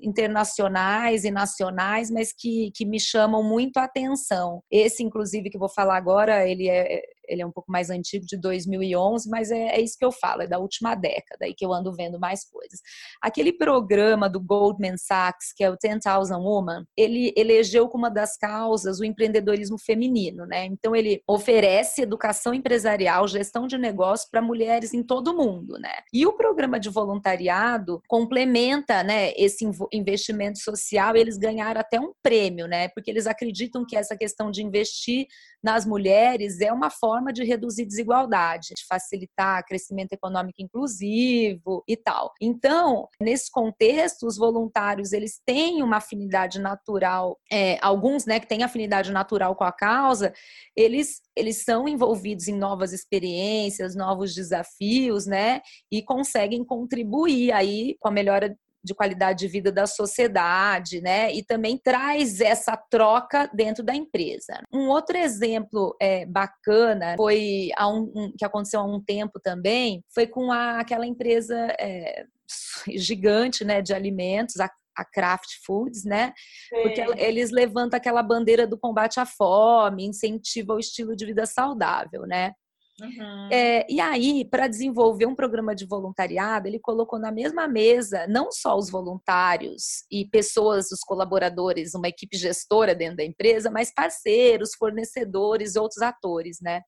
internacionais 0.00 1.24
e 1.24 1.30
nacionais, 1.30 2.10
mas 2.10 2.32
que, 2.32 2.70
que 2.74 2.84
me 2.84 3.00
chamam 3.00 3.42
muito 3.42 3.76
a 3.78 3.84
atenção. 3.84 4.62
Esse, 4.70 5.02
inclusive, 5.02 5.50
que 5.50 5.58
vou 5.58 5.68
falar 5.68 5.96
agora, 5.96 6.48
ele 6.48 6.68
é, 6.68 7.02
ele 7.28 7.42
é 7.42 7.46
um 7.46 7.50
pouco 7.50 7.70
mais 7.70 7.90
antigo, 7.90 8.24
de 8.26 8.36
2011, 8.36 9.28
mas 9.28 9.50
é, 9.50 9.76
é 9.76 9.80
isso 9.80 9.96
que 9.98 10.04
eu 10.04 10.12
falo, 10.12 10.42
é 10.42 10.46
da 10.46 10.58
última 10.58 10.94
década 10.94 11.48
e 11.48 11.54
que 11.54 11.64
eu 11.64 11.72
ando 11.72 11.92
vendo 11.92 12.18
mais 12.18 12.44
coisas. 12.44 12.80
Aquele 13.20 13.52
programa 13.52 14.28
do 14.28 14.40
Goldman 14.40 14.96
Sachs, 14.96 15.52
que 15.54 15.64
é 15.64 15.70
o 15.70 15.76
10,000 15.76 16.38
Woman, 16.40 16.84
ele 16.96 17.32
elegeu 17.36 17.88
como 17.88 18.04
uma 18.04 18.10
das 18.10 18.36
causas 18.36 19.00
o 19.00 19.04
empreendedorismo 19.04 19.78
feminino, 19.78 20.44
né? 20.46 20.66
Então 20.66 20.94
ele 20.94 21.22
oferece 21.26 22.02
educação 22.02 22.52
empresarial, 22.52 23.26
gestão 23.26 23.66
de 23.66 23.78
negócio 23.78 24.28
para 24.30 24.42
mulheres 24.42 24.92
em 24.92 25.02
todo 25.02 25.28
o 25.28 25.36
mundo, 25.36 25.78
né? 25.78 25.94
E 26.12 26.26
o 26.26 26.34
programa 26.34 26.78
de 26.78 26.90
voluntariado 26.90 28.02
complementa, 28.06 29.02
né, 29.02 29.32
esse 29.36 29.64
investimento 29.92 30.58
social, 30.58 31.16
eles 31.16 31.38
ganharam 31.38 31.80
até 31.80 31.98
um 31.98 32.12
prêmio, 32.22 32.66
né? 32.66 32.88
Porque 32.88 33.10
eles 33.10 33.26
acreditam 33.26 33.86
que 33.86 33.96
essa 33.96 34.16
questão 34.16 34.50
de 34.50 34.62
investir 34.62 35.26
nas 35.62 35.86
mulheres 35.86 36.60
é 36.60 36.70
uma 36.70 36.90
forma 36.90 37.13
de 37.32 37.44
reduzir 37.44 37.86
desigualdade, 37.86 38.74
de 38.76 38.86
facilitar 38.86 39.64
crescimento 39.64 40.12
econômico 40.12 40.60
inclusivo 40.60 41.82
e 41.88 41.96
tal. 41.96 42.32
Então, 42.40 43.08
nesse 43.20 43.50
contexto, 43.50 44.26
os 44.26 44.36
voluntários 44.36 45.12
eles 45.12 45.40
têm 45.44 45.82
uma 45.82 45.98
afinidade 45.98 46.60
natural, 46.60 47.38
é, 47.50 47.78
alguns, 47.80 48.24
né, 48.24 48.40
que 48.40 48.46
têm 48.46 48.62
afinidade 48.62 49.12
natural 49.12 49.54
com 49.54 49.64
a 49.64 49.72
causa, 49.72 50.32
eles 50.76 51.20
eles 51.36 51.64
são 51.64 51.88
envolvidos 51.88 52.46
em 52.46 52.56
novas 52.56 52.92
experiências, 52.92 53.96
novos 53.96 54.32
desafios, 54.34 55.26
né? 55.26 55.60
E 55.90 56.00
conseguem 56.00 56.64
contribuir 56.64 57.50
aí 57.50 57.96
com 57.98 58.06
a 58.06 58.10
melhora 58.12 58.56
de 58.84 58.94
qualidade 58.94 59.38
de 59.40 59.48
vida 59.48 59.72
da 59.72 59.86
sociedade, 59.86 61.00
né? 61.00 61.32
E 61.32 61.42
também 61.42 61.78
traz 61.78 62.40
essa 62.40 62.76
troca 62.76 63.50
dentro 63.54 63.82
da 63.82 63.94
empresa. 63.94 64.62
Um 64.72 64.88
outro 64.88 65.16
exemplo 65.16 65.96
é, 66.00 66.26
bacana 66.26 67.14
foi 67.16 67.70
um, 67.80 68.12
um, 68.14 68.32
que 68.36 68.44
aconteceu 68.44 68.80
há 68.80 68.84
um 68.84 69.02
tempo 69.02 69.40
também, 69.40 70.04
foi 70.14 70.26
com 70.26 70.52
a, 70.52 70.80
aquela 70.80 71.06
empresa 71.06 71.56
é, 71.80 72.26
gigante, 72.96 73.64
né, 73.64 73.80
de 73.80 73.94
alimentos, 73.94 74.60
a 74.60 74.70
a 74.96 75.04
Kraft 75.04 75.48
Foods, 75.66 76.04
né? 76.04 76.32
Sim. 76.68 76.82
Porque 76.82 77.00
eles 77.20 77.50
levantam 77.50 77.96
aquela 77.96 78.22
bandeira 78.22 78.64
do 78.64 78.78
combate 78.78 79.18
à 79.18 79.26
fome, 79.26 80.06
incentivam 80.06 80.76
o 80.76 80.78
estilo 80.78 81.16
de 81.16 81.26
vida 81.26 81.46
saudável, 81.46 82.22
né? 82.28 82.52
Uhum. 83.00 83.48
É, 83.50 83.84
e 83.90 84.00
aí, 84.00 84.44
para 84.44 84.68
desenvolver 84.68 85.26
um 85.26 85.34
programa 85.34 85.74
de 85.74 85.84
voluntariado, 85.84 86.68
ele 86.68 86.78
colocou 86.78 87.18
na 87.18 87.32
mesma 87.32 87.66
mesa 87.66 88.26
não 88.28 88.52
só 88.52 88.76
os 88.76 88.88
voluntários 88.88 90.04
e 90.10 90.24
pessoas, 90.26 90.92
os 90.92 91.00
colaboradores, 91.00 91.94
uma 91.94 92.08
equipe 92.08 92.36
gestora 92.36 92.94
dentro 92.94 93.16
da 93.16 93.24
empresa, 93.24 93.70
mas 93.70 93.92
parceiros, 93.92 94.74
fornecedores, 94.78 95.74
outros 95.74 96.02
atores, 96.02 96.58
né? 96.62 96.82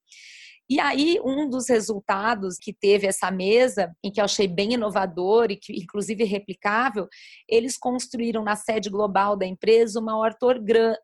E 0.69 0.81
aí, 0.81 1.21
um 1.25 1.49
dos 1.49 1.69
resultados 1.69 2.57
que 2.61 2.73
teve 2.73 3.07
essa 3.07 3.31
mesa, 3.31 3.95
em 4.03 4.11
que 4.11 4.21
eu 4.21 4.25
achei 4.25 4.49
bem 4.49 4.73
inovador 4.73 5.51
e 5.51 5.57
que, 5.57 5.73
inclusive, 5.73 6.25
replicável, 6.25 7.09
eles 7.49 7.79
construíram 7.79 8.43
na 8.43 8.57
sede 8.57 8.91
global 8.91 9.37
da 9.37 9.47
empresa 9.47 10.01
uma 10.01 10.19
horta 10.19 10.45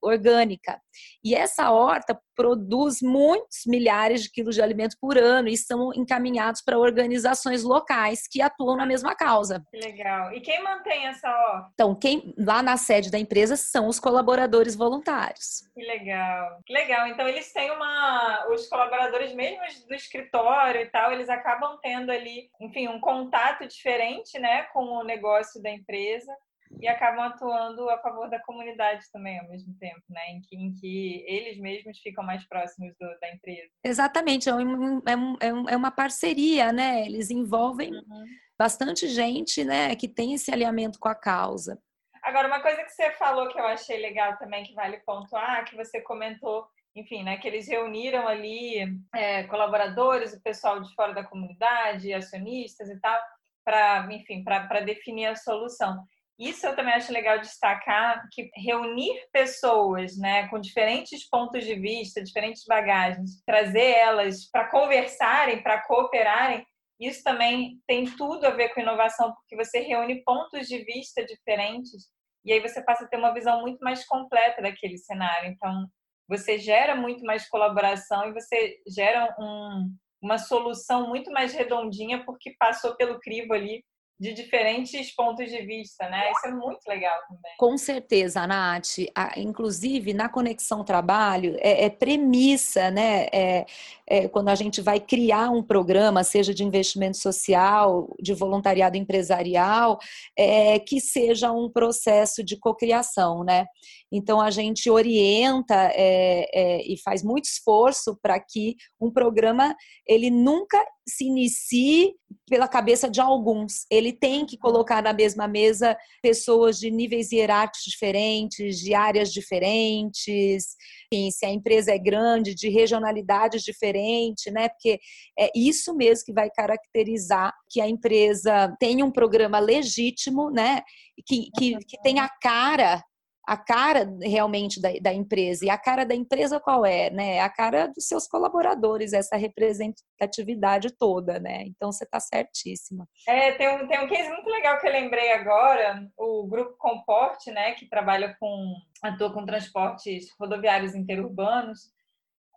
orgânica. 0.02 0.80
E 1.24 1.34
essa 1.34 1.70
horta 1.70 2.18
produz 2.34 3.00
muitos 3.02 3.62
milhares 3.66 4.22
de 4.22 4.30
quilos 4.30 4.54
de 4.54 4.62
alimento 4.62 4.96
por 5.00 5.18
ano 5.18 5.48
e 5.48 5.56
são 5.56 5.92
encaminhados 5.94 6.62
para 6.62 6.78
organizações 6.78 7.62
locais 7.62 8.26
que 8.28 8.40
atuam 8.40 8.76
na 8.76 8.86
mesma 8.86 9.14
causa. 9.14 9.62
Legal. 9.72 10.32
E 10.32 10.40
quem 10.40 10.62
mantém 10.62 11.06
essa 11.06 11.28
horta? 11.28 11.70
Então, 11.74 11.94
quem 11.94 12.34
lá 12.38 12.62
na 12.62 12.76
sede 12.76 13.10
da 13.10 13.18
empresa 13.18 13.56
são 13.56 13.86
os 13.86 14.00
colaboradores 14.00 14.74
voluntários. 14.74 15.62
Que 15.74 15.82
legal. 15.82 16.58
Que 16.64 16.72
legal. 16.72 17.06
Então, 17.08 17.28
eles 17.28 17.52
têm 17.52 17.70
uma. 17.70 18.46
Os 18.50 18.66
colaboradores 18.68 19.32
mesmo 19.34 19.62
do 19.88 19.94
escritório 19.94 20.80
e 20.80 20.86
tal, 20.86 21.12
eles 21.12 21.28
acabam 21.28 21.78
tendo 21.82 22.10
ali, 22.10 22.50
enfim, 22.60 22.88
um 22.88 23.00
contato 23.00 23.66
diferente, 23.66 24.38
né, 24.38 24.64
com 24.72 24.84
o 24.84 25.04
negócio 25.04 25.62
da 25.62 25.70
empresa 25.70 26.32
e 26.80 26.88
acabam 26.88 27.24
atuando 27.24 27.88
a 27.90 27.98
favor 27.98 28.28
da 28.28 28.40
comunidade 28.40 29.04
também 29.12 29.38
ao 29.38 29.48
mesmo 29.48 29.74
tempo, 29.78 30.02
né? 30.08 30.20
Em 30.30 30.40
que, 30.40 30.56
em 30.56 30.72
que 30.72 31.24
eles 31.26 31.58
mesmos 31.58 31.98
ficam 31.98 32.24
mais 32.24 32.46
próximos 32.46 32.94
do, 32.98 33.08
da 33.20 33.30
empresa. 33.30 33.70
Exatamente, 33.84 34.48
é, 34.48 34.54
um, 34.54 35.02
é, 35.06 35.16
um, 35.16 35.34
é, 35.40 35.72
é 35.72 35.76
uma 35.76 35.90
parceria, 35.90 36.72
né? 36.72 37.04
Eles 37.06 37.30
envolvem 37.30 37.92
uhum. 37.92 38.24
bastante 38.58 39.06
gente, 39.08 39.64
né? 39.64 39.94
Que 39.94 40.08
tem 40.08 40.34
esse 40.34 40.50
alinhamento 40.50 40.98
com 40.98 41.08
a 41.08 41.14
causa. 41.14 41.78
Agora, 42.22 42.46
uma 42.46 42.60
coisa 42.60 42.84
que 42.84 42.90
você 42.90 43.10
falou 43.12 43.48
que 43.48 43.58
eu 43.58 43.66
achei 43.66 43.98
legal 44.00 44.36
também, 44.38 44.64
que 44.64 44.74
vale 44.74 44.98
pontuar, 45.00 45.64
que 45.64 45.76
você 45.76 46.00
comentou, 46.00 46.66
enfim, 46.94 47.24
né? 47.24 47.36
Que 47.36 47.48
eles 47.48 47.68
reuniram 47.68 48.28
ali 48.28 48.86
é, 49.14 49.42
colaboradores, 49.44 50.32
o 50.32 50.42
pessoal 50.42 50.80
de 50.80 50.94
fora 50.94 51.12
da 51.12 51.24
comunidade, 51.24 52.12
acionistas 52.12 52.88
e 52.88 53.00
tal, 53.00 53.18
para, 53.64 54.06
enfim, 54.12 54.44
para 54.44 54.80
definir 54.80 55.26
a 55.26 55.36
solução. 55.36 56.04
Isso 56.42 56.66
eu 56.66 56.74
também 56.74 56.92
acho 56.92 57.12
legal 57.12 57.38
destacar 57.38 58.26
que 58.32 58.50
reunir 58.56 59.28
pessoas, 59.32 60.18
né, 60.18 60.48
com 60.48 60.60
diferentes 60.60 61.28
pontos 61.28 61.64
de 61.64 61.76
vista, 61.76 62.20
diferentes 62.20 62.64
bagagens, 62.66 63.40
trazer 63.46 63.92
elas 63.92 64.50
para 64.50 64.68
conversarem, 64.68 65.62
para 65.62 65.82
cooperarem, 65.82 66.66
isso 66.98 67.22
também 67.22 67.80
tem 67.86 68.06
tudo 68.16 68.44
a 68.44 68.50
ver 68.50 68.70
com 68.70 68.80
inovação, 68.80 69.32
porque 69.32 69.54
você 69.54 69.80
reúne 69.80 70.24
pontos 70.24 70.66
de 70.66 70.84
vista 70.84 71.24
diferentes 71.24 72.08
e 72.44 72.52
aí 72.52 72.60
você 72.60 72.82
passa 72.82 73.04
a 73.04 73.08
ter 73.08 73.18
uma 73.18 73.32
visão 73.32 73.60
muito 73.60 73.78
mais 73.78 74.04
completa 74.04 74.60
daquele 74.60 74.98
cenário. 74.98 75.48
Então, 75.48 75.86
você 76.28 76.58
gera 76.58 76.96
muito 76.96 77.24
mais 77.24 77.48
colaboração 77.48 78.28
e 78.28 78.32
você 78.32 78.78
gera 78.88 79.32
um, 79.38 79.96
uma 80.20 80.38
solução 80.38 81.08
muito 81.08 81.30
mais 81.30 81.52
redondinha 81.52 82.24
porque 82.24 82.56
passou 82.58 82.96
pelo 82.96 83.20
crivo 83.20 83.52
ali 83.52 83.84
de 84.22 84.32
diferentes 84.32 85.12
pontos 85.12 85.50
de 85.50 85.62
vista, 85.62 86.08
né? 86.08 86.30
Isso 86.30 86.46
é 86.46 86.52
muito 86.52 86.86
legal 86.86 87.18
também. 87.28 87.52
Com 87.58 87.76
certeza, 87.76 88.46
Nath. 88.46 88.98
Inclusive, 89.36 90.14
na 90.14 90.28
Conexão 90.28 90.84
Trabalho, 90.84 91.56
é, 91.58 91.86
é 91.86 91.90
premissa, 91.90 92.88
né? 92.88 93.26
É, 93.32 93.66
é, 94.06 94.28
quando 94.28 94.48
a 94.48 94.54
gente 94.54 94.80
vai 94.80 95.00
criar 95.00 95.50
um 95.50 95.60
programa, 95.60 96.22
seja 96.22 96.54
de 96.54 96.62
investimento 96.62 97.16
social, 97.16 98.14
de 98.20 98.32
voluntariado 98.32 98.96
empresarial, 98.96 99.98
é, 100.38 100.78
que 100.78 101.00
seja 101.00 101.50
um 101.50 101.68
processo 101.68 102.44
de 102.44 102.56
cocriação, 102.56 103.42
né? 103.42 103.66
Então, 104.12 104.40
a 104.40 104.52
gente 104.52 104.88
orienta 104.88 105.90
é, 105.94 106.46
é, 106.54 106.82
e 106.86 106.96
faz 106.96 107.24
muito 107.24 107.46
esforço 107.46 108.16
para 108.22 108.38
que 108.38 108.76
um 109.00 109.10
programa, 109.10 109.74
ele 110.06 110.30
nunca 110.30 110.78
se 111.06 111.24
inicie 111.24 112.14
pela 112.48 112.68
cabeça 112.68 113.10
de 113.10 113.20
alguns. 113.20 113.86
Ele 113.90 114.12
tem 114.12 114.46
que 114.46 114.56
colocar 114.56 115.02
na 115.02 115.12
mesma 115.12 115.48
mesa 115.48 115.96
pessoas 116.22 116.78
de 116.78 116.90
níveis 116.90 117.32
hierárquicos 117.32 117.84
diferentes, 117.84 118.78
de 118.78 118.94
áreas 118.94 119.32
diferentes, 119.32 120.76
enfim, 121.12 121.30
se 121.30 121.44
a 121.44 121.50
empresa 121.50 121.92
é 121.92 121.98
grande, 121.98 122.54
de 122.54 122.68
regionalidades 122.68 123.62
diferentes, 123.62 124.52
né? 124.52 124.68
Porque 124.68 125.00
é 125.38 125.50
isso 125.54 125.94
mesmo 125.94 126.26
que 126.26 126.32
vai 126.32 126.50
caracterizar 126.50 127.52
que 127.70 127.80
a 127.80 127.88
empresa 127.88 128.74
tenha 128.78 129.04
um 129.04 129.10
programa 129.10 129.58
legítimo, 129.58 130.50
né? 130.50 130.82
Que, 131.26 131.50
que, 131.56 131.76
que 131.84 132.00
tenha 132.02 132.24
a 132.24 132.30
cara 132.40 133.02
a 133.46 133.56
cara 133.56 134.08
realmente 134.22 134.80
da, 134.80 134.90
da, 135.00 135.12
empresa. 135.12 135.64
E 135.64 135.70
a 135.70 135.76
cara 135.76 136.04
da 136.04 136.14
empresa 136.14 136.60
qual 136.60 136.86
é? 136.86 137.10
Né? 137.10 137.40
A 137.40 137.48
cara 137.48 137.88
dos 137.88 138.06
seus 138.06 138.26
colaboradores, 138.28 139.12
essa 139.12 139.36
representatividade 139.36 140.90
toda, 140.96 141.38
né? 141.40 141.64
Então 141.66 141.90
você 141.90 142.04
está 142.04 142.20
certíssima. 142.20 143.08
É, 143.26 143.52
tem 143.52 143.68
um, 143.68 143.86
tem 143.86 144.00
um 144.00 144.08
case 144.08 144.28
muito 144.28 144.48
legal 144.48 144.78
que 144.78 144.86
eu 144.86 144.92
lembrei 144.92 145.32
agora, 145.32 146.08
o 146.16 146.46
Grupo 146.46 146.76
Comporte, 146.78 147.50
né, 147.50 147.72
que 147.72 147.88
trabalha 147.88 148.36
com, 148.38 148.74
atua 149.02 149.32
com 149.32 149.44
transportes 149.44 150.28
rodoviários 150.38 150.94
interurbanos 150.94 151.90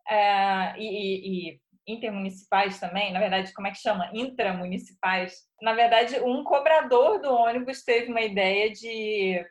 é, 0.07 0.77
e, 0.77 1.49
e 1.51 1.59
intermunicipais 1.87 2.79
também, 2.79 3.11
na 3.13 3.19
verdade, 3.19 3.53
como 3.53 3.67
é 3.67 3.71
que 3.71 3.77
chama? 3.77 4.09
Intramunicipais. 4.13 5.43
Na 5.61 5.73
verdade, 5.73 6.19
um 6.21 6.43
cobrador 6.43 7.19
do 7.21 7.31
ônibus 7.31 7.83
teve 7.83 8.11
uma 8.11 8.21
ideia 8.21 8.71
de 8.71 9.45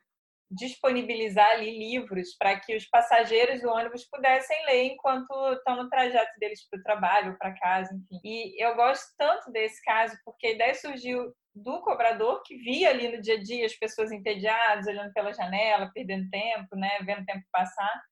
disponibilizar 0.55 1.51
ali 1.51 1.79
livros 1.79 2.37
para 2.39 2.59
que 2.59 2.77
os 2.77 2.87
passageiros 2.87 3.61
do 3.61 3.69
ônibus 3.69 4.05
pudessem 4.09 4.65
ler 4.67 4.85
enquanto 4.85 5.31
estão 5.53 5.77
no 5.77 5.89
trajeto 5.89 6.33
deles 6.39 6.67
para 6.69 6.79
o 6.79 6.83
trabalho, 6.83 7.37
para 7.39 7.59
casa, 7.59 7.95
enfim. 7.95 8.21
E 8.25 8.63
eu 8.63 8.75
gosto 8.77 9.07
tanto 9.19 9.51
desse 9.51 9.83
caso 9.83 10.17
porque 10.25 10.47
a 10.47 10.53
ideia 10.53 10.75
surgiu 10.75 11.33
do 11.55 11.81
cobrador 11.83 12.43
que 12.43 12.57
via 12.57 12.91
ali 12.91 13.09
no 13.09 13.21
dia 13.21 13.35
a 13.35 13.43
dia 13.43 13.67
as 13.67 13.75
pessoas 13.75 14.11
entediadas, 14.11 14.87
olhando 14.87 15.13
pela 15.13 15.33
janela, 15.33 15.91
perdendo 15.93 16.29
tempo, 16.31 16.77
né, 16.77 16.99
vendo 17.05 17.23
o 17.23 17.27
tempo 17.27 17.45
passar. 17.53 18.03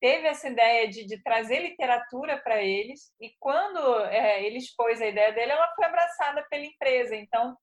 Teve 0.00 0.28
essa 0.28 0.48
ideia 0.48 0.88
de, 0.88 1.04
de 1.04 1.20
trazer 1.22 1.60
literatura 1.60 2.38
para 2.38 2.62
eles 2.62 3.12
e 3.20 3.32
quando 3.40 4.04
é, 4.06 4.44
ele 4.44 4.58
expôs 4.58 5.00
a 5.00 5.06
ideia 5.06 5.32
dele, 5.32 5.52
ela 5.52 5.74
foi 5.74 5.84
abraçada 5.84 6.46
pela 6.48 6.64
empresa. 6.64 7.16
Então, 7.16 7.56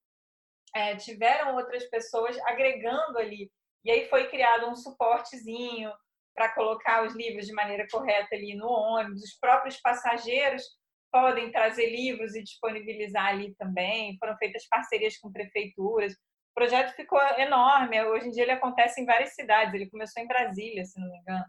é, 0.76 0.96
tiveram 0.98 1.56
outras 1.56 1.86
pessoas 1.86 2.38
agregando 2.40 3.18
ali 3.18 3.50
e 3.86 3.92
aí 3.92 4.10
foi 4.10 4.28
criado 4.28 4.68
um 4.68 4.76
suportezinho 4.76 5.92
para 6.36 6.54
colocar 6.54 7.06
os 7.06 7.16
livros 7.16 7.46
de 7.46 7.54
maneira 7.54 7.88
correta 7.90 8.36
ali 8.36 8.56
no 8.56 8.68
ônibus. 8.68 9.22
Os 9.22 9.38
próprios 9.40 9.80
passageiros 9.80 10.64
podem 11.12 11.52
trazer 11.52 11.90
livros 11.90 12.36
e 12.36 12.44
disponibilizar 12.44 13.28
ali 13.28 13.56
também. 13.56 14.18
Foram 14.20 14.36
feitas 14.38 14.68
parcerias 14.68 15.18
com 15.18 15.32
prefeituras. 15.32 16.14
O 16.14 16.56
projeto 16.56 16.96
ficou 16.96 17.22
enorme. 17.38 18.04
Hoje 18.06 18.28
em 18.28 18.32
dia 18.32 18.44
ele 18.44 18.52
acontece 18.52 19.00
em 19.00 19.06
várias 19.06 19.36
cidades. 19.36 19.74
Ele 19.74 19.90
começou 19.90 20.22
em 20.22 20.28
Brasília, 20.28 20.84
se 20.84 21.00
não 21.00 21.10
me 21.10 21.20
engano. 21.20 21.46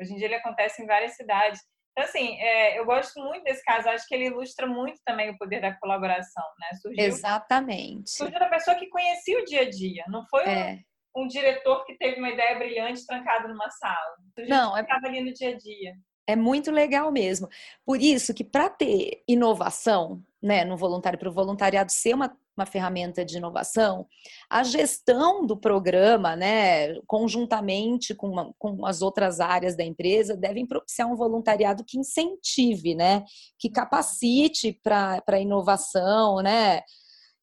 Hoje 0.00 0.14
em 0.14 0.16
dia 0.16 0.26
ele 0.26 0.36
acontece 0.36 0.82
em 0.82 0.86
várias 0.86 1.16
cidades. 1.16 1.60
Então, 1.90 2.04
assim, 2.04 2.40
é, 2.40 2.78
eu 2.78 2.86
gosto 2.86 3.20
muito 3.20 3.42
desse 3.42 3.64
caso. 3.64 3.88
Acho 3.88 4.06
que 4.06 4.14
ele 4.14 4.26
ilustra 4.26 4.66
muito 4.66 5.00
também 5.04 5.30
o 5.30 5.36
poder 5.36 5.60
da 5.60 5.74
colaboração, 5.74 6.44
né? 6.60 6.78
Surgiu, 6.80 7.04
Exatamente. 7.04 8.10
Surgiu 8.10 8.38
da 8.38 8.48
pessoa 8.48 8.76
que 8.76 8.88
conhecia 8.88 9.38
o 9.38 9.44
dia 9.44 9.62
a 9.62 9.68
dia. 9.68 10.04
Não 10.08 10.24
foi 10.30 10.44
é. 10.44 10.78
Um, 11.16 11.26
diretor 11.26 11.84
que 11.84 11.96
teve 11.96 12.18
uma 12.18 12.30
ideia 12.30 12.58
brilhante 12.58 13.04
trancado 13.06 13.48
numa 13.48 13.70
sala. 13.70 14.16
Surgiu 14.34 14.54
Não, 14.54 14.76
é... 14.76 14.80
estava 14.80 15.06
ali 15.06 15.22
no 15.22 15.32
dia 15.32 15.50
a 15.50 15.56
dia. 15.56 15.94
É 16.26 16.36
muito 16.36 16.70
legal 16.70 17.10
mesmo. 17.10 17.48
Por 17.84 18.00
isso 18.00 18.32
que 18.32 18.44
para 18.44 18.70
ter 18.70 19.22
inovação, 19.26 20.22
né, 20.40 20.64
no 20.64 20.76
voluntário, 20.76 21.18
para 21.18 21.28
o 21.28 21.32
voluntariado 21.32 21.90
ser 21.90 22.14
uma, 22.14 22.32
uma 22.56 22.64
ferramenta 22.64 23.24
de 23.24 23.38
inovação, 23.38 24.06
a 24.48 24.62
gestão 24.62 25.44
do 25.44 25.56
programa, 25.56 26.36
né, 26.36 26.94
conjuntamente 27.06 28.14
com, 28.14 28.28
uma, 28.28 28.54
com 28.58 28.86
as 28.86 29.02
outras 29.02 29.40
áreas 29.40 29.76
da 29.76 29.82
empresa, 29.82 30.36
devem 30.36 30.64
propiciar 30.64 31.10
um 31.10 31.16
voluntariado 31.16 31.84
que 31.84 31.98
incentive, 31.98 32.94
né, 32.94 33.24
que 33.58 33.68
capacite 33.68 34.72
para 34.84 35.22
a 35.26 35.40
inovação, 35.40 36.36
né, 36.36 36.82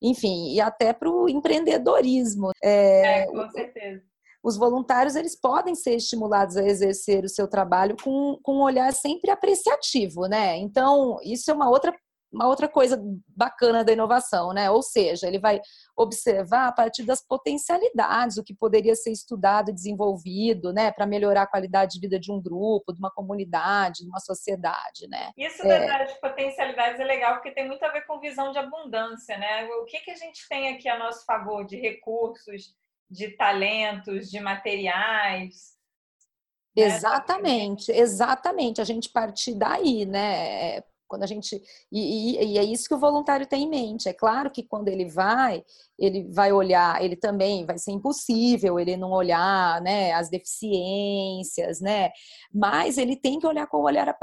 enfim, 0.02 0.54
e 0.54 0.62
até 0.62 0.94
para 0.94 1.10
o 1.10 1.30
empreendedorismo. 1.30 2.52
É, 2.64 3.22
é, 3.22 3.28
com 3.28 3.50
certeza 3.50 4.04
os 4.44 4.56
voluntários 4.56 5.18
eles 5.18 5.36
podem 5.36 5.76
ser 5.76 5.96
estimulados 5.96 6.56
a 6.56 6.64
exercer 6.64 7.26
o 7.26 7.30
seu 7.30 7.50
trabalho 7.50 7.98
com, 8.02 8.40
com 8.42 8.58
um 8.58 8.62
olhar 8.62 8.94
sempre 8.94 9.30
apreciativo, 9.30 10.26
né? 10.28 10.56
Então, 10.58 11.18
isso 11.22 11.52
é 11.52 11.54
uma 11.54 11.70
outra 11.70 11.94
uma 12.32 12.48
outra 12.48 12.68
coisa 12.68 13.02
bacana 13.28 13.84
da 13.84 13.94
inovação, 13.94 14.54
né? 14.54 14.70
Ou 14.70 14.82
seja, 14.82 15.28
ele 15.28 15.40
vai 15.40 15.62
observar 15.96 16.68
a 16.68 16.72
partir 16.72 17.04
das 17.04 17.26
potencialidades, 17.26 18.38
o 18.38 18.44
que 18.44 18.54
poderia 18.54 18.96
ser 18.96 19.12
estudado 19.12 19.70
e 19.70 19.74
desenvolvido, 19.74 20.74
né, 20.74 20.92
para 20.92 21.06
melhorar 21.06 21.44
a 21.44 21.48
qualidade 21.48 21.94
de 21.94 22.00
vida 22.00 22.20
de 22.20 22.32
um 22.32 22.42
grupo, 22.42 22.94
de 22.94 23.00
uma 23.00 23.12
comunidade, 23.12 24.04
de 24.04 24.10
uma 24.10 24.20
sociedade, 24.20 25.08
né? 25.10 25.32
Isso 25.38 25.66
é... 25.66 25.88
das 25.88 26.20
potencialidades 26.20 27.00
é 27.00 27.04
legal 27.04 27.36
porque 27.36 27.52
tem 27.52 27.68
muito 27.68 27.84
a 27.84 27.92
ver 27.92 28.06
com 28.06 28.20
visão 28.20 28.52
de 28.52 28.60
abundância, 28.60 29.38
né? 29.38 29.66
O 29.82 29.86
que 29.86 30.00
que 30.00 30.12
a 30.12 30.16
gente 30.16 30.48
tem 30.50 30.74
aqui 30.74 30.90
a 30.90 31.00
nosso 31.00 31.26
favor 31.26 31.66
de 31.66 31.78
recursos, 31.78 32.76
de 33.10 33.30
talentos, 33.38 34.30
de 34.30 34.40
materiais. 34.40 35.78
Né? 36.76 36.84
Exatamente, 36.84 37.92
exatamente. 37.92 38.82
A 38.82 38.84
gente 38.84 39.10
partir 39.10 39.56
daí, 39.56 40.06
né? 40.06 40.84
Quando 41.08 41.24
a 41.24 41.28
gente. 41.28 41.62
E, 41.92 42.38
e, 42.38 42.54
e, 42.54 42.58
é 42.58 42.64
isso 42.64 42.88
que 42.88 42.94
o 42.94 43.00
voluntário 43.00 43.46
tem 43.48 43.64
em 43.64 43.70
mente. 43.70 44.10
É 44.10 44.14
claro 44.14 44.52
que 44.52 44.64
quando 44.64 44.88
ele 44.90 45.06
vai, 45.10 45.64
ele 45.98 46.28
vai 46.32 46.52
olhar, 46.52 47.04
ele 47.04 47.16
também 47.16 47.66
vai 47.66 47.78
ser 47.78 47.92
impossível 47.92 48.80
ele 48.80 48.98
não 48.98 49.12
olhar 49.12 49.82
né, 49.82 50.12
as 50.14 50.30
deficiências, 50.30 51.80
né? 51.82 52.10
Mas 52.54 52.98
ele 52.98 53.16
tem 53.16 53.40
que 53.40 53.48
olhar 53.48 53.68
com 53.68 53.78
o 53.78 53.86
olhar 53.86 54.14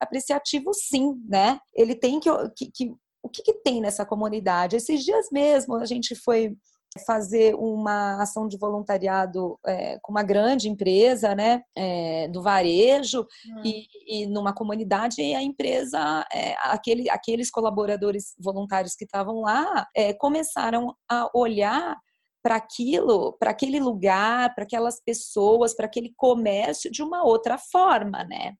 apreciativo, 0.00 0.72
sim, 0.72 1.14
né? 1.28 1.60
Ele 1.74 1.94
tem 1.94 2.20
que. 2.20 2.30
que, 2.56 2.70
que 2.70 2.94
o 3.22 3.28
que, 3.28 3.42
que 3.42 3.54
tem 3.54 3.80
nessa 3.80 4.06
comunidade? 4.06 4.76
Esses 4.76 5.04
dias 5.04 5.26
mesmo 5.32 5.74
a 5.74 5.84
gente 5.84 6.14
foi 6.14 6.56
fazer 6.98 7.54
uma 7.54 8.22
ação 8.22 8.46
de 8.46 8.56
voluntariado 8.56 9.58
é, 9.66 9.98
com 10.00 10.12
uma 10.12 10.22
grande 10.22 10.68
empresa, 10.68 11.34
né, 11.34 11.62
é, 11.76 12.28
do 12.28 12.42
varejo 12.42 13.20
hum. 13.20 13.62
e, 13.64 13.86
e, 14.06 14.26
numa 14.26 14.54
comunidade 14.54 15.20
e 15.20 15.34
a 15.34 15.42
empresa, 15.42 16.26
é, 16.32 16.54
aquele, 16.62 17.08
aqueles 17.10 17.50
colaboradores 17.50 18.34
voluntários 18.38 18.94
que 18.94 19.04
estavam 19.04 19.40
lá 19.40 19.86
é, 19.94 20.12
começaram 20.12 20.94
a 21.08 21.30
olhar 21.34 21.96
para 22.42 22.56
aquilo, 22.56 23.36
para 23.40 23.50
aquele 23.50 23.80
lugar, 23.80 24.54
para 24.54 24.62
aquelas 24.62 25.00
pessoas, 25.02 25.74
para 25.74 25.86
aquele 25.86 26.14
comércio 26.16 26.90
de 26.92 27.02
uma 27.02 27.24
outra 27.24 27.58
forma, 27.58 28.22
né? 28.22 28.54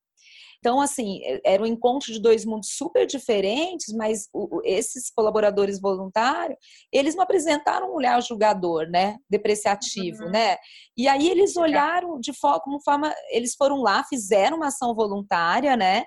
Então, 0.58 0.80
assim, 0.80 1.20
era 1.44 1.62
um 1.62 1.66
encontro 1.66 2.12
de 2.12 2.20
dois 2.20 2.44
mundos 2.44 2.70
super 2.72 3.06
diferentes, 3.06 3.94
mas 3.94 4.28
o, 4.32 4.60
esses 4.64 5.10
colaboradores 5.10 5.80
voluntários, 5.80 6.58
eles 6.92 7.14
não 7.14 7.22
apresentaram 7.22 7.90
um 7.90 7.94
olhar 7.94 8.20
julgador, 8.22 8.88
né? 8.88 9.16
Depreciativo, 9.28 10.24
uhum. 10.24 10.30
né? 10.30 10.56
E 10.96 11.08
aí 11.08 11.28
eles 11.28 11.56
olharam 11.56 12.18
de 12.20 12.32
forma, 12.32 12.60
como 12.60 12.82
forma, 12.82 13.14
eles 13.30 13.54
foram 13.54 13.82
lá, 13.82 14.04
fizeram 14.04 14.56
uma 14.56 14.68
ação 14.68 14.94
voluntária, 14.94 15.76
né? 15.76 16.04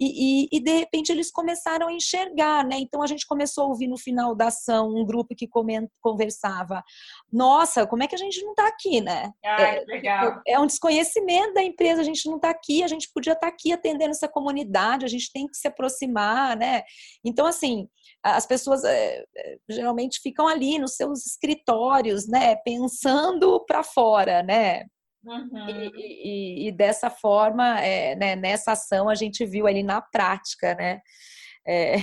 E, 0.00 0.06
e, 0.44 0.48
e, 0.50 0.60
de 0.60 0.72
repente 0.72 1.12
eles 1.12 1.30
começaram 1.30 1.86
a 1.86 1.92
enxergar, 1.92 2.64
né? 2.64 2.76
Então 2.80 3.00
a 3.00 3.06
gente 3.06 3.24
começou 3.26 3.64
a 3.64 3.66
ouvir 3.68 3.86
no 3.86 3.96
final 3.96 4.34
da 4.34 4.48
ação 4.48 4.88
um 4.88 5.04
grupo 5.04 5.34
que 5.36 5.46
comenta, 5.46 5.88
conversava: 6.00 6.82
Nossa, 7.32 7.86
como 7.86 8.02
é 8.02 8.08
que 8.08 8.14
a 8.14 8.18
gente 8.18 8.42
não 8.42 8.50
está 8.50 8.66
aqui, 8.66 9.00
né? 9.00 9.30
Ah, 9.44 9.62
é, 9.62 9.84
legal. 9.86 10.42
é 10.46 10.58
um 10.58 10.66
desconhecimento 10.66 11.54
da 11.54 11.62
empresa, 11.62 12.00
a 12.00 12.04
gente 12.04 12.28
não 12.28 12.36
está 12.36 12.50
aqui, 12.50 12.82
a 12.82 12.88
gente 12.88 13.08
podia 13.14 13.34
estar 13.34 13.46
tá 13.46 13.52
aqui 13.52 13.72
atendendo 13.72 14.10
essa 14.10 14.28
comunidade, 14.28 15.04
a 15.04 15.08
gente 15.08 15.30
tem 15.32 15.46
que 15.46 15.56
se 15.56 15.68
aproximar, 15.68 16.56
né? 16.56 16.82
Então, 17.24 17.46
assim, 17.46 17.88
as 18.20 18.46
pessoas 18.46 18.82
é, 18.82 19.24
geralmente 19.68 20.20
ficam 20.20 20.48
ali 20.48 20.78
nos 20.78 20.96
seus 20.96 21.24
escritórios, 21.24 22.26
né? 22.26 22.56
Pensando 22.56 23.64
para 23.64 23.84
fora, 23.84 24.42
né? 24.42 24.86
Uhum. 25.24 25.68
E, 25.68 25.90
e, 25.96 26.68
e, 26.68 26.72
dessa 26.72 27.08
forma, 27.08 27.80
é, 27.80 28.14
né, 28.14 28.36
nessa 28.36 28.72
ação, 28.72 29.08
a 29.08 29.14
gente 29.14 29.44
viu 29.46 29.66
ali 29.66 29.82
na 29.82 30.00
prática, 30.00 30.74
né? 30.74 31.00
É, 31.66 31.94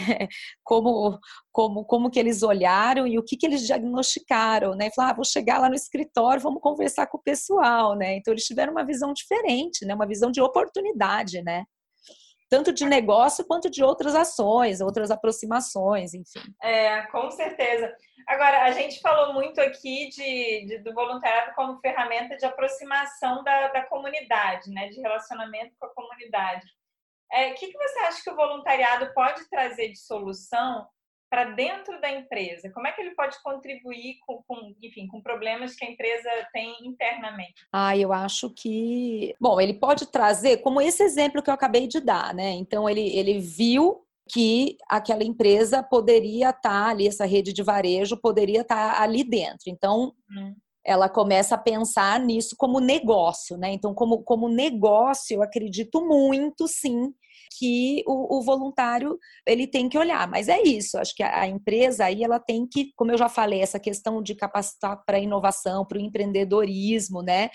como, 0.63 1.19
como, 1.51 1.85
como 1.85 2.09
que 2.09 2.17
eles 2.17 2.41
olharam 2.41 3.05
e 3.05 3.19
o 3.19 3.23
que, 3.23 3.37
que 3.37 3.45
eles 3.45 3.61
diagnosticaram, 3.61 4.73
né? 4.73 4.89
Falaram, 4.89 5.13
ah, 5.13 5.15
vou 5.17 5.23
chegar 5.23 5.59
lá 5.59 5.69
no 5.69 5.75
escritório, 5.75 6.41
vamos 6.41 6.63
conversar 6.63 7.05
com 7.05 7.19
o 7.19 7.21
pessoal, 7.21 7.95
né? 7.95 8.15
Então, 8.15 8.33
eles 8.33 8.45
tiveram 8.45 8.71
uma 8.71 8.83
visão 8.83 9.13
diferente, 9.13 9.85
né? 9.85 9.93
Uma 9.93 10.07
visão 10.07 10.31
de 10.31 10.41
oportunidade, 10.41 11.43
né? 11.43 11.63
Tanto 12.51 12.73
de 12.73 12.85
negócio 12.85 13.45
quanto 13.45 13.69
de 13.69 13.81
outras 13.81 14.13
ações, 14.13 14.81
outras 14.81 15.09
aproximações, 15.09 16.13
enfim. 16.13 16.41
É, 16.61 17.03
com 17.03 17.31
certeza. 17.31 17.95
Agora, 18.27 18.63
a 18.65 18.71
gente 18.71 18.99
falou 18.99 19.33
muito 19.33 19.61
aqui 19.61 20.09
de, 20.09 20.65
de 20.65 20.77
do 20.79 20.93
voluntariado 20.93 21.53
como 21.55 21.79
ferramenta 21.79 22.35
de 22.35 22.45
aproximação 22.45 23.41
da, 23.41 23.69
da 23.69 23.83
comunidade, 23.85 24.69
né, 24.69 24.89
de 24.89 24.99
relacionamento 24.99 25.73
com 25.79 25.85
a 25.85 25.93
comunidade. 25.93 26.65
O 27.31 27.35
é, 27.35 27.51
que, 27.51 27.69
que 27.69 27.77
você 27.77 27.99
acha 27.99 28.21
que 28.21 28.29
o 28.29 28.35
voluntariado 28.35 29.13
pode 29.13 29.49
trazer 29.49 29.87
de 29.87 29.97
solução 29.97 30.85
para 31.31 31.45
dentro 31.45 31.99
da 32.01 32.11
empresa? 32.11 32.69
Como 32.73 32.85
é 32.85 32.91
que 32.91 32.99
ele 32.99 33.15
pode 33.15 33.41
contribuir 33.41 34.17
com, 34.27 34.43
com, 34.45 34.75
enfim, 34.83 35.07
com 35.07 35.21
problemas 35.21 35.73
que 35.73 35.85
a 35.85 35.89
empresa 35.89 36.29
tem 36.51 36.75
internamente? 36.85 37.65
Ah, 37.71 37.95
eu 37.97 38.11
acho 38.11 38.49
que, 38.49 39.33
bom, 39.39 39.59
ele 39.61 39.75
pode 39.75 40.07
trazer, 40.07 40.57
como 40.57 40.81
esse 40.81 41.01
exemplo 41.01 41.41
que 41.41 41.49
eu 41.49 41.53
acabei 41.53 41.87
de 41.87 42.01
dar, 42.01 42.33
né? 42.33 42.51
Então 42.51 42.89
ele, 42.89 43.15
ele 43.17 43.39
viu 43.39 44.01
que 44.29 44.77
aquela 44.89 45.23
empresa 45.23 45.81
poderia 45.81 46.49
estar 46.49 46.69
tá 46.69 46.89
ali, 46.89 47.07
essa 47.07 47.25
rede 47.25 47.53
de 47.53 47.63
varejo 47.63 48.17
poderia 48.17 48.61
estar 48.61 48.95
tá 48.95 49.01
ali 49.01 49.23
dentro. 49.23 49.69
Então, 49.69 50.13
hum. 50.29 50.53
ela 50.85 51.07
começa 51.07 51.55
a 51.55 51.57
pensar 51.57 52.19
nisso 52.19 52.55
como 52.57 52.81
negócio, 52.81 53.55
né? 53.55 53.71
Então, 53.71 53.93
como, 53.93 54.21
como 54.21 54.49
negócio, 54.49 55.35
eu 55.35 55.41
acredito 55.41 56.05
muito, 56.05 56.67
sim, 56.67 57.13
que 57.57 58.03
o, 58.07 58.37
o, 58.37 58.41
voluntário 58.41 59.17
ele 59.45 59.67
tem 59.67 59.89
que 59.89 59.97
olhar. 59.97 60.27
Mas 60.27 60.47
é 60.47 60.61
isso, 60.61 60.97
acho 60.97 61.15
que 61.15 61.23
a, 61.23 61.41
a 61.41 61.47
empresa 61.47 62.05
aí 62.05 62.23
ela 62.23 62.39
tem 62.39 62.65
que, 62.65 62.91
como 62.95 63.11
eu 63.11 63.17
já 63.17 63.27
falei, 63.27 63.61
essa 63.61 63.79
questão 63.79 64.21
de 64.21 64.35
capacitar 64.35 65.03
para 65.05 65.19
inovação, 65.19 65.85
para 65.85 65.97
o 65.97 66.01
empreendedorismo, 66.01 67.21
né? 67.21 67.49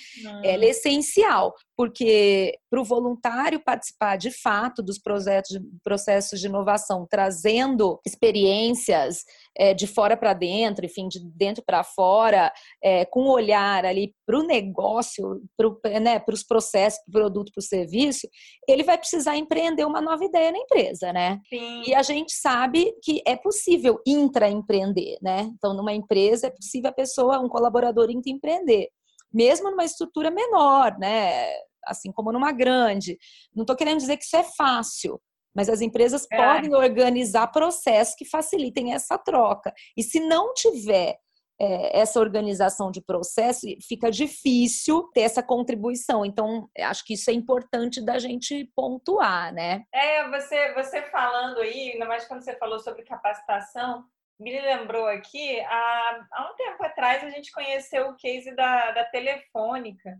Ela 0.44 0.64
é 0.64 0.68
essencial, 0.68 1.54
porque 1.76 2.58
para 2.70 2.80
o 2.80 2.84
voluntário 2.84 3.62
participar 3.62 4.16
de 4.16 4.30
fato 4.30 4.82
dos 4.82 4.98
projetos, 4.98 5.58
processos 5.84 6.40
de 6.40 6.46
inovação, 6.46 7.06
trazendo 7.08 8.00
experiências 8.04 9.24
é, 9.56 9.74
de 9.74 9.86
fora 9.86 10.16
para 10.16 10.32
dentro, 10.32 10.86
enfim, 10.86 11.06
de 11.06 11.20
dentro 11.20 11.62
para 11.64 11.84
fora, 11.84 12.52
é, 12.82 13.04
com 13.04 13.24
um 13.24 13.30
olhar 13.30 13.84
ali 13.84 14.14
para 14.26 14.38
o 14.38 14.42
negócio, 14.42 15.42
para 15.56 16.00
né, 16.00 16.22
os 16.28 16.42
processos, 16.42 16.98
para 17.04 17.10
o 17.10 17.12
produto, 17.12 17.52
para 17.52 17.60
o 17.60 17.64
serviço, 17.64 18.26
ele 18.66 18.82
vai 18.82 18.96
precisar 18.96 19.36
empreender 19.36 19.84
uma 19.84 20.00
nova 20.00 20.24
ideia 20.24 20.50
na 20.50 20.58
empresa, 20.58 21.12
né? 21.12 21.40
Sim. 21.48 21.82
E 21.86 21.94
a 21.94 22.02
gente 22.02 22.32
sabe 22.32 22.94
que 23.02 23.22
é 23.26 23.36
possível 23.36 24.00
intraempreender, 24.06 25.18
né? 25.22 25.50
Então, 25.54 25.74
numa 25.74 25.92
empresa 25.92 26.46
é 26.46 26.50
possível 26.50 26.90
a 26.90 26.94
pessoa, 26.94 27.38
um 27.38 27.48
colaborador 27.48 28.10
intraempreender, 28.10 28.88
mesmo 29.36 29.70
numa 29.70 29.84
estrutura 29.84 30.30
menor, 30.30 30.98
né? 30.98 31.52
Assim 31.84 32.10
como 32.10 32.32
numa 32.32 32.52
grande. 32.52 33.18
Não 33.54 33.62
estou 33.64 33.76
querendo 33.76 33.98
dizer 33.98 34.16
que 34.16 34.24
isso 34.24 34.36
é 34.36 34.42
fácil, 34.42 35.20
mas 35.54 35.68
as 35.68 35.82
empresas 35.82 36.26
é. 36.32 36.36
podem 36.36 36.74
organizar 36.74 37.48
processos 37.48 38.14
que 38.14 38.24
facilitem 38.24 38.94
essa 38.94 39.18
troca. 39.18 39.74
E 39.94 40.02
se 40.02 40.20
não 40.20 40.54
tiver 40.54 41.18
é, 41.60 42.00
essa 42.00 42.18
organização 42.18 42.90
de 42.90 43.02
processo, 43.02 43.66
fica 43.86 44.10
difícil 44.10 45.04
ter 45.14 45.22
essa 45.22 45.42
contribuição. 45.42 46.24
Então, 46.24 46.68
acho 46.78 47.04
que 47.04 47.14
isso 47.14 47.30
é 47.30 47.34
importante 47.34 48.02
da 48.02 48.18
gente 48.18 48.70
pontuar, 48.74 49.52
né? 49.52 49.84
É, 49.92 50.28
você, 50.30 50.72
você 50.72 51.02
falando 51.02 51.60
aí, 51.60 51.92
ainda 51.92 52.06
mais 52.06 52.26
quando 52.26 52.42
você 52.42 52.56
falou 52.56 52.78
sobre 52.78 53.02
capacitação, 53.02 54.04
me 54.38 54.60
lembrou 54.60 55.06
aqui, 55.06 55.60
há, 55.60 56.26
há 56.32 56.50
um 56.50 56.56
tempo 56.56 56.82
atrás 56.84 57.24
a 57.24 57.30
gente 57.30 57.50
conheceu 57.52 58.08
o 58.08 58.16
case 58.16 58.54
da, 58.54 58.92
da 58.92 59.04
Telefônica, 59.04 60.18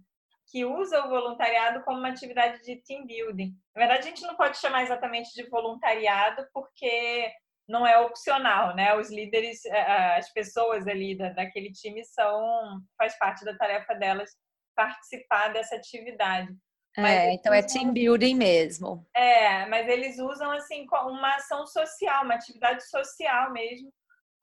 que 0.51 0.65
usa 0.65 1.05
o 1.05 1.09
voluntariado 1.09 1.83
como 1.85 1.99
uma 1.99 2.09
atividade 2.09 2.63
de 2.63 2.77
team 2.77 3.07
building. 3.07 3.55
Na 3.75 3.81
verdade, 3.81 4.07
a 4.07 4.11
gente 4.11 4.23
não 4.23 4.37
pode 4.37 4.59
chamar 4.59 4.83
exatamente 4.83 5.35
de 5.35 5.49
voluntariado, 5.49 6.47
porque 6.53 7.31
não 7.69 7.87
é 7.87 7.99
opcional, 7.99 8.75
né? 8.75 8.95
Os 8.95 9.11
líderes, 9.11 9.65
eh, 9.65 9.77
eh, 9.77 10.17
as 10.19 10.33
pessoas 10.33 10.87
ali 10.87 11.17
daquele 11.17 11.73
time 11.73 12.05
são, 12.05 12.81
faz 12.97 13.19
parte 13.19 13.45
da 13.45 13.57
tarefa 13.57 13.95
delas 13.95 14.31
participar 14.75 15.49
dessa 15.53 15.75
atividade. 15.75 16.55
é, 16.97 17.33
então 17.33 17.53
é 17.53 17.63
team 17.63 17.93
building 17.93 18.35
mesmo. 18.35 19.05
É, 19.15 19.67
mas 19.67 19.89
eles 19.89 20.19
usam 20.19 20.51
assim 20.53 20.87
uma 20.91 21.35
ação 21.35 21.67
social, 21.67 22.25
uma 22.25 22.35
atividade 22.35 22.89
social 22.89 23.53
mesmo, 23.53 23.93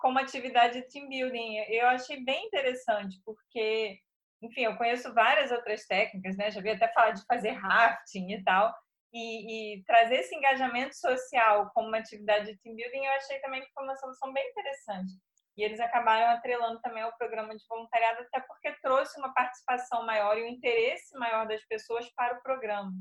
como 0.04 0.20
atividade 0.20 0.82
de 0.82 0.88
team 0.89 1.08
building. 1.08 1.60
Eu 1.70 1.88
achei 1.88 2.22
bem 2.24 2.46
interessante, 2.46 3.22
porque, 3.26 3.98
enfim, 4.42 4.66
eu 4.66 4.76
conheço 4.76 5.13
várias 5.13 5.50
outras 5.50 5.86
técnicas, 5.88 6.36
né? 6.36 6.52
Já 6.52 6.62
vi 6.62 6.72
até 6.72 6.89
falar 6.89 7.12
de 7.12 7.26
fazer 7.26 7.52
rafting 7.52 8.34
e 8.34 8.44
tal 8.44 8.74
e, 9.13 9.76
e, 9.78 9.84
trazer 9.84 10.16
esse 10.16 10.36
engajamento 10.36 10.98
social 10.98 11.70
como 11.74 11.88
uma 11.88 12.00
atividade 12.00 12.48
de 12.48 12.58
team 12.58 12.76
building, 12.76 13.06
eu 13.06 13.12
achei 13.13 13.39
também 13.39 13.62
que 13.62 13.72
foi 13.72 13.84
uma 13.84 13.96
solução 13.96 14.34
bem 14.34 14.46
interessante. 14.50 15.13
E 15.56 15.63
eles 15.63 15.80
acabaram 15.80 16.36
atrelando 16.36 16.82
também 16.82 17.04
ao 17.04 17.16
programa 17.16 17.56
de 17.56 17.63
voluntariado, 17.70 18.22
até 18.22 18.39
porque 18.42 18.74
trouxe 18.82 19.20
uma 19.20 19.32
participação 19.32 20.04
maior 20.04 20.36
e 20.38 20.44
um 20.44 20.48
interesse 20.48 21.16
maior 21.18 21.48
das 21.48 21.63
pessoas 21.66 22.12
para 22.16 22.39
o 22.39 22.42
programa. 22.42 22.92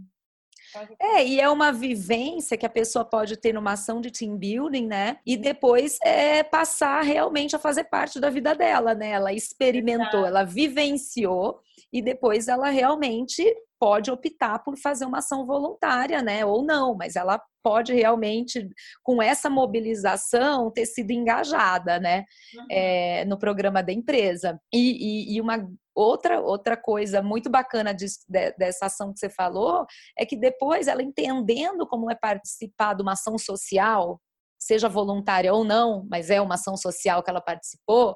É, 1.00 1.26
e 1.26 1.40
é 1.40 1.48
uma 1.48 1.72
vivência 1.72 2.56
que 2.56 2.66
a 2.66 2.70
pessoa 2.70 3.04
pode 3.04 3.36
ter 3.36 3.52
numa 3.52 3.72
ação 3.72 4.00
de 4.00 4.10
team 4.10 4.36
building, 4.36 4.86
né? 4.86 5.18
E 5.26 5.36
depois 5.36 5.98
é 6.02 6.42
passar 6.42 7.02
realmente 7.02 7.54
a 7.54 7.58
fazer 7.58 7.84
parte 7.84 8.18
da 8.20 8.30
vida 8.30 8.54
dela, 8.54 8.94
né? 8.94 9.10
Ela 9.10 9.32
experimentou, 9.32 10.20
Exato. 10.20 10.26
ela 10.26 10.44
vivenciou 10.44 11.60
e 11.92 12.00
depois 12.00 12.48
ela 12.48 12.70
realmente 12.70 13.44
pode 13.82 14.12
optar 14.12 14.60
por 14.60 14.78
fazer 14.78 15.04
uma 15.04 15.18
ação 15.18 15.44
voluntária, 15.44 16.22
né? 16.22 16.46
Ou 16.46 16.62
não, 16.62 16.94
mas 16.94 17.16
ela 17.16 17.42
pode 17.64 17.92
realmente, 17.92 18.68
com 19.02 19.20
essa 19.20 19.50
mobilização, 19.50 20.70
ter 20.70 20.86
sido 20.86 21.10
engajada, 21.10 21.98
né? 21.98 22.24
Uhum. 22.54 22.66
É, 22.70 23.24
no 23.24 23.36
programa 23.36 23.82
da 23.82 23.92
empresa. 23.92 24.56
E, 24.72 25.32
e, 25.32 25.34
e, 25.34 25.40
uma 25.40 25.68
outra, 25.96 26.40
outra 26.40 26.76
coisa 26.76 27.20
muito 27.20 27.50
bacana 27.50 27.92
de, 27.92 28.06
de, 28.28 28.52
dessa 28.52 28.86
ação 28.86 29.12
que 29.12 29.18
você 29.18 29.28
falou 29.28 29.84
é 30.16 30.24
que 30.24 30.36
depois 30.36 30.86
ela 30.86 31.02
entendendo 31.02 31.84
como 31.84 32.08
é 32.08 32.14
participar 32.14 32.94
de 32.94 33.02
uma 33.02 33.14
ação 33.14 33.36
social, 33.36 34.20
seja 34.60 34.88
voluntária 34.88 35.52
ou 35.52 35.64
não, 35.64 36.06
mas 36.08 36.30
é 36.30 36.40
uma 36.40 36.54
ação 36.54 36.76
social 36.76 37.20
que 37.20 37.30
ela 37.30 37.40
participou, 37.40 38.14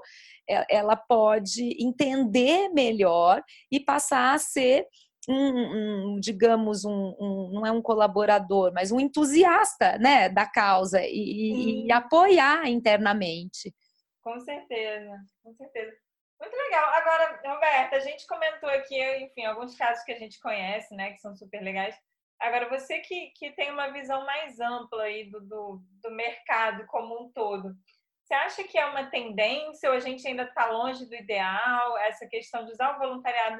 ela 0.71 0.95
pode 0.95 1.77
entender 1.83 2.69
melhor 2.69 3.43
e 3.69 3.81
passar 3.81 4.33
a 4.33 4.39
ser 4.39 4.87
um, 5.29 6.15
um 6.15 6.21
digamos, 6.21 6.85
um, 6.85 7.17
um, 7.19 7.51
não 7.53 7.67
é 7.67 7.71
um 7.71 7.83
colaborador, 7.83 8.73
mas 8.73 8.93
um 8.93 9.01
entusiasta 9.01 9.99
né, 9.99 10.29
da 10.29 10.47
causa 10.47 11.01
e, 11.03 11.87
e, 11.87 11.93
apoiar 11.93 12.69
internamente. 12.69 13.75
Com 14.23 14.39
certeza, 14.41 15.17
com 15.43 15.55
certeza. 15.55 15.93
Muito 16.41 16.55
legal. 16.55 16.85
Agora, 16.95 17.41
Roberta, 17.45 17.97
a 17.97 18.01
gente 18.01 18.27
comentou 18.27 18.69
aqui, 18.69 19.01
enfim, 19.19 19.45
alguns 19.45 19.75
casos 19.75 20.05
que 20.05 20.13
a 20.13 20.19
gente 20.19 20.39
conhece, 20.41 20.95
né, 20.95 21.13
que 21.13 21.21
são 21.21 21.35
super 21.35 21.63
legais. 21.63 21.97
Agora, 22.39 22.69
você 22.69 22.99
que, 22.99 23.29
que 23.37 23.53
tem 23.53 23.71
uma 23.71 23.89
visão 23.89 24.25
mais 24.27 24.61
ampla 24.61 25.05
aí 25.05 25.31
do, 25.31 25.41
do, 25.41 25.83
do 26.03 26.11
mercado 26.11 26.85
como 26.87 27.23
um 27.23 27.33
todo, 27.33 27.75
você 28.23 28.35
acha 28.35 28.65
que 28.65 28.77
é 28.77 28.85
uma 28.85 29.07
tendência 29.07 29.89
ou 29.89 29.97
a 29.97 30.01
gente 30.01 30.27
ainda 30.27 30.43
está 30.43 30.67
longe 30.67 31.07
do 31.07 31.15
ideal, 31.15 31.97
essa 31.99 32.27
questão 32.27 32.65
de 32.65 32.73
usar 32.73 32.97
o 32.97 32.99
voluntariado 32.99 33.59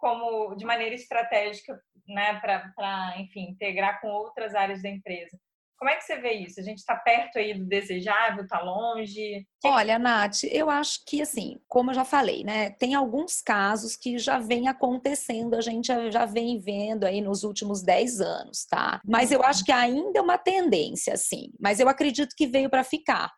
como 0.00 0.54
de 0.56 0.64
maneira 0.64 0.94
estratégica, 0.94 1.80
né, 2.08 2.40
para, 2.40 3.14
enfim, 3.18 3.50
integrar 3.50 4.00
com 4.00 4.08
outras 4.08 4.54
áreas 4.54 4.82
da 4.82 4.88
empresa. 4.88 5.38
Como 5.80 5.90
é 5.90 5.96
que 5.96 6.04
você 6.04 6.20
vê 6.20 6.32
isso? 6.34 6.60
A 6.60 6.62
gente 6.62 6.76
está 6.76 6.94
perto 6.94 7.38
aí 7.38 7.54
do 7.54 7.64
desejável, 7.64 8.44
está 8.44 8.60
longe? 8.60 9.46
Olha, 9.64 9.98
Nath, 9.98 10.44
eu 10.44 10.68
acho 10.68 11.02
que 11.06 11.22
assim, 11.22 11.58
como 11.66 11.90
eu 11.90 11.94
já 11.94 12.04
falei, 12.04 12.44
né? 12.44 12.68
Tem 12.72 12.94
alguns 12.94 13.40
casos 13.40 13.96
que 13.96 14.18
já 14.18 14.38
vem 14.38 14.68
acontecendo, 14.68 15.54
a 15.54 15.62
gente 15.62 15.90
já 16.10 16.26
vem 16.26 16.60
vendo 16.60 17.04
aí 17.04 17.22
nos 17.22 17.44
últimos 17.44 17.82
10 17.82 18.20
anos, 18.20 18.66
tá? 18.66 19.00
Mas 19.06 19.32
eu 19.32 19.42
acho 19.42 19.64
que 19.64 19.72
ainda 19.72 20.18
é 20.18 20.22
uma 20.22 20.36
tendência, 20.36 21.14
assim. 21.14 21.50
Mas 21.58 21.80
eu 21.80 21.88
acredito 21.88 22.36
que 22.36 22.46
veio 22.46 22.68
para 22.68 22.84
ficar. 22.84 23.32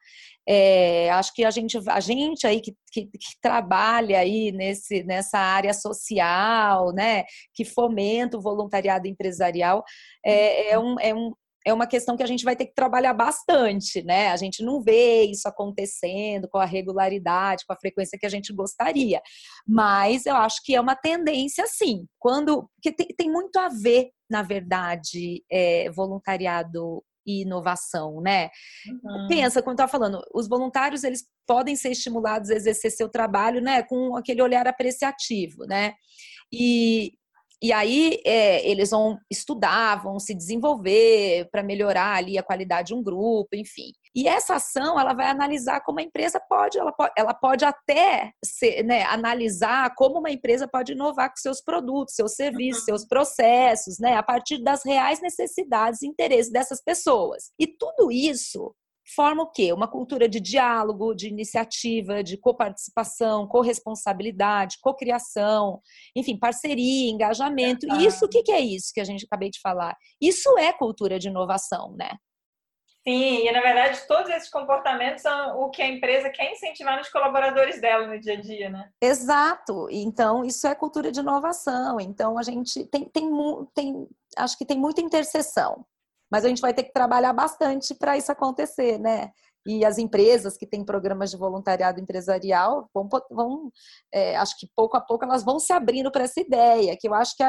É, 0.48 1.08
acho 1.10 1.32
que 1.32 1.44
a 1.44 1.50
gente, 1.52 1.78
a 1.88 2.00
gente 2.00 2.44
aí 2.46 2.60
que, 2.60 2.74
que, 2.90 3.06
que, 3.06 3.40
trabalha 3.40 4.18
aí 4.18 4.50
nesse, 4.50 5.04
nessa 5.04 5.38
área 5.38 5.72
social, 5.72 6.92
né, 6.92 7.22
que 7.54 7.64
fomenta 7.64 8.36
o 8.36 8.40
voluntariado 8.40 9.06
empresarial, 9.06 9.84
é, 10.24 10.72
é, 10.72 10.78
um, 10.78 10.98
é, 10.98 11.14
um, 11.14 11.32
é 11.66 11.72
uma 11.72 11.86
questão 11.86 12.16
que 12.16 12.22
a 12.22 12.26
gente 12.26 12.44
vai 12.44 12.56
ter 12.56 12.66
que 12.66 12.74
trabalhar 12.74 13.14
bastante, 13.14 14.02
né? 14.02 14.28
A 14.28 14.36
gente 14.36 14.62
não 14.62 14.82
vê 14.82 15.24
isso 15.24 15.48
acontecendo 15.48 16.48
com 16.48 16.58
a 16.58 16.64
regularidade, 16.64 17.64
com 17.66 17.72
a 17.72 17.78
frequência 17.78 18.18
que 18.18 18.26
a 18.26 18.30
gente 18.30 18.52
gostaria. 18.52 19.20
Mas 19.66 20.26
eu 20.26 20.36
acho 20.36 20.60
que 20.64 20.74
é 20.74 20.80
uma 20.80 20.96
tendência, 20.96 21.66
sim. 21.66 22.06
Quando. 22.18 22.68
Porque 22.74 22.92
tem, 22.92 23.06
tem 23.16 23.30
muito 23.30 23.58
a 23.58 23.68
ver, 23.68 24.10
na 24.28 24.42
verdade, 24.42 25.42
é, 25.50 25.90
voluntariado 25.90 27.02
e 27.26 27.42
inovação, 27.42 28.20
né? 28.20 28.50
Uhum. 28.86 29.28
Pensa, 29.28 29.62
quando 29.62 29.80
eu 29.80 29.88
falando, 29.88 30.20
os 30.34 30.48
voluntários 30.48 31.04
eles 31.04 31.24
podem 31.46 31.76
ser 31.76 31.90
estimulados 31.90 32.50
a 32.50 32.54
exercer 32.54 32.90
seu 32.90 33.08
trabalho, 33.08 33.60
né, 33.60 33.82
com 33.82 34.16
aquele 34.16 34.42
olhar 34.42 34.66
apreciativo, 34.66 35.64
né? 35.66 35.94
E, 36.52 37.12
e 37.62 37.72
aí 37.72 38.20
é, 38.24 38.68
eles 38.68 38.90
vão 38.90 39.18
estudar, 39.30 40.02
vão 40.02 40.18
se 40.18 40.34
desenvolver 40.34 41.48
para 41.52 41.62
melhorar 41.62 42.16
ali 42.16 42.36
a 42.36 42.42
qualidade 42.42 42.88
de 42.88 42.94
um 42.94 43.02
grupo, 43.02 43.54
enfim. 43.54 43.92
E 44.14 44.26
essa 44.26 44.56
ação 44.56 44.98
ela 44.98 45.14
vai 45.14 45.26
analisar 45.26 45.80
como 45.80 46.00
a 46.00 46.02
empresa 46.02 46.40
pode, 46.40 46.78
ela 46.78 46.92
pode, 46.92 47.12
ela 47.16 47.32
pode 47.32 47.64
até 47.64 48.32
ser, 48.44 48.82
né, 48.82 49.04
analisar 49.04 49.94
como 49.94 50.18
uma 50.18 50.30
empresa 50.30 50.66
pode 50.68 50.92
inovar 50.92 51.30
com 51.30 51.36
seus 51.36 51.62
produtos, 51.62 52.14
seus 52.14 52.34
serviços, 52.34 52.82
uhum. 52.82 52.86
seus 52.86 53.06
processos, 53.06 53.98
né, 53.98 54.16
a 54.16 54.22
partir 54.22 54.58
das 54.58 54.84
reais 54.84 55.22
necessidades 55.22 56.02
e 56.02 56.06
interesses 56.08 56.50
dessas 56.50 56.82
pessoas. 56.82 57.52
E 57.58 57.66
tudo 57.66 58.10
isso 58.10 58.74
forma 59.14 59.42
o 59.42 59.50
quê? 59.50 59.72
Uma 59.72 59.88
cultura 59.88 60.28
de 60.28 60.40
diálogo, 60.40 61.14
de 61.14 61.28
iniciativa, 61.28 62.22
de 62.22 62.36
coparticipação, 62.36 63.46
corresponsabilidade, 63.46 64.78
cocriação, 64.80 65.80
enfim, 66.16 66.38
parceria, 66.38 67.10
engajamento. 67.10 67.86
E 67.86 68.06
isso, 68.06 68.24
o 68.26 68.28
que 68.28 68.50
é 68.52 68.60
isso 68.60 68.92
que 68.92 69.00
a 69.00 69.04
gente 69.04 69.24
acabei 69.24 69.50
de 69.50 69.60
falar? 69.60 69.96
Isso 70.20 70.58
é 70.58 70.72
cultura 70.72 71.18
de 71.18 71.28
inovação, 71.28 71.94
né? 71.96 72.10
Sim, 73.06 73.48
e 73.48 73.50
na 73.50 73.60
verdade 73.60 74.00
todos 74.06 74.30
esses 74.30 74.48
comportamentos 74.48 75.22
são 75.22 75.60
o 75.60 75.70
que 75.70 75.82
a 75.82 75.88
empresa 75.88 76.30
quer 76.30 76.52
incentivar 76.52 76.96
nos 76.96 77.08
colaboradores 77.08 77.80
dela 77.80 78.06
no 78.06 78.18
dia 78.20 78.34
a 78.34 78.40
dia, 78.40 78.70
né? 78.70 78.88
Exato. 79.00 79.88
Então, 79.90 80.44
isso 80.44 80.68
é 80.68 80.74
cultura 80.74 81.10
de 81.10 81.18
inovação. 81.18 81.98
Então, 81.98 82.38
a 82.38 82.44
gente 82.44 82.84
tem, 82.86 83.04
tem, 83.06 83.28
tem 83.74 84.08
acho 84.36 84.56
que 84.56 84.64
tem 84.64 84.78
muita 84.78 85.00
interseção 85.00 85.84
mas 86.32 86.46
a 86.46 86.48
gente 86.48 86.62
vai 86.62 86.72
ter 86.72 86.84
que 86.84 86.92
trabalhar 86.92 87.34
bastante 87.34 87.94
para 87.94 88.16
isso 88.16 88.32
acontecer, 88.32 88.98
né? 88.98 89.30
E 89.66 89.84
as 89.84 89.98
empresas 89.98 90.56
que 90.56 90.66
têm 90.66 90.82
programas 90.82 91.30
de 91.30 91.36
voluntariado 91.36 92.00
empresarial 92.00 92.88
vão, 92.92 93.08
vão 93.30 93.70
é, 94.12 94.34
acho 94.36 94.58
que 94.58 94.66
pouco 94.74 94.96
a 94.96 95.00
pouco 95.00 95.24
elas 95.24 95.44
vão 95.44 95.60
se 95.60 95.72
abrindo 95.74 96.10
para 96.10 96.24
essa 96.24 96.40
ideia, 96.40 96.96
que 96.98 97.06
eu 97.06 97.14
acho 97.14 97.36
que 97.36 97.44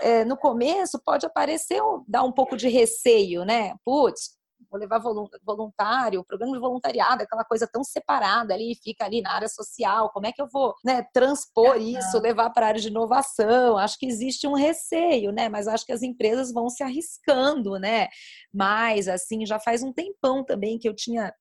é, 0.00 0.24
no 0.24 0.36
começo 0.36 0.98
pode 1.04 1.26
aparecer, 1.26 1.80
dar 2.08 2.24
um 2.24 2.32
pouco 2.32 2.56
de 2.56 2.68
receio, 2.68 3.44
né? 3.44 3.74
Putz, 3.84 4.30
vou 4.70 4.78
levar 4.78 5.00
voluntário, 5.44 6.20
o 6.20 6.24
programa 6.24 6.52
de 6.54 6.60
voluntariado, 6.60 7.22
aquela 7.22 7.44
coisa 7.44 7.66
tão 7.66 7.82
separada 7.84 8.54
ali, 8.54 8.74
fica 8.82 9.04
ali 9.04 9.20
na 9.20 9.32
área 9.32 9.48
social, 9.48 10.10
como 10.10 10.26
é 10.26 10.32
que 10.32 10.40
eu 10.40 10.48
vou 10.50 10.74
né, 10.84 11.06
transpor 11.12 11.76
isso, 11.76 12.18
levar 12.18 12.50
para 12.50 12.66
a 12.66 12.68
área 12.70 12.80
de 12.80 12.88
inovação? 12.88 13.78
Acho 13.78 13.98
que 13.98 14.06
existe 14.06 14.46
um 14.46 14.54
receio, 14.54 15.32
né? 15.32 15.48
Mas 15.48 15.68
acho 15.68 15.84
que 15.84 15.92
as 15.92 16.02
empresas 16.02 16.52
vão 16.52 16.68
se 16.68 16.82
arriscando, 16.82 17.78
né? 17.78 18.08
Mas, 18.52 19.08
assim, 19.08 19.46
já 19.46 19.58
faz 19.58 19.82
um 19.82 19.92
tempão 19.92 20.44
também 20.44 20.78
que 20.78 20.88
eu 20.88 20.94
tinha 20.94 21.32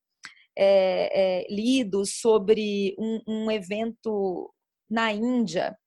é, 0.58 1.44
é, 1.44 1.48
lido 1.50 2.06
sobre 2.06 2.96
um, 3.00 3.22
um 3.28 3.52
evento 3.52 4.54
na 4.90 5.12
Índia, 5.14 5.78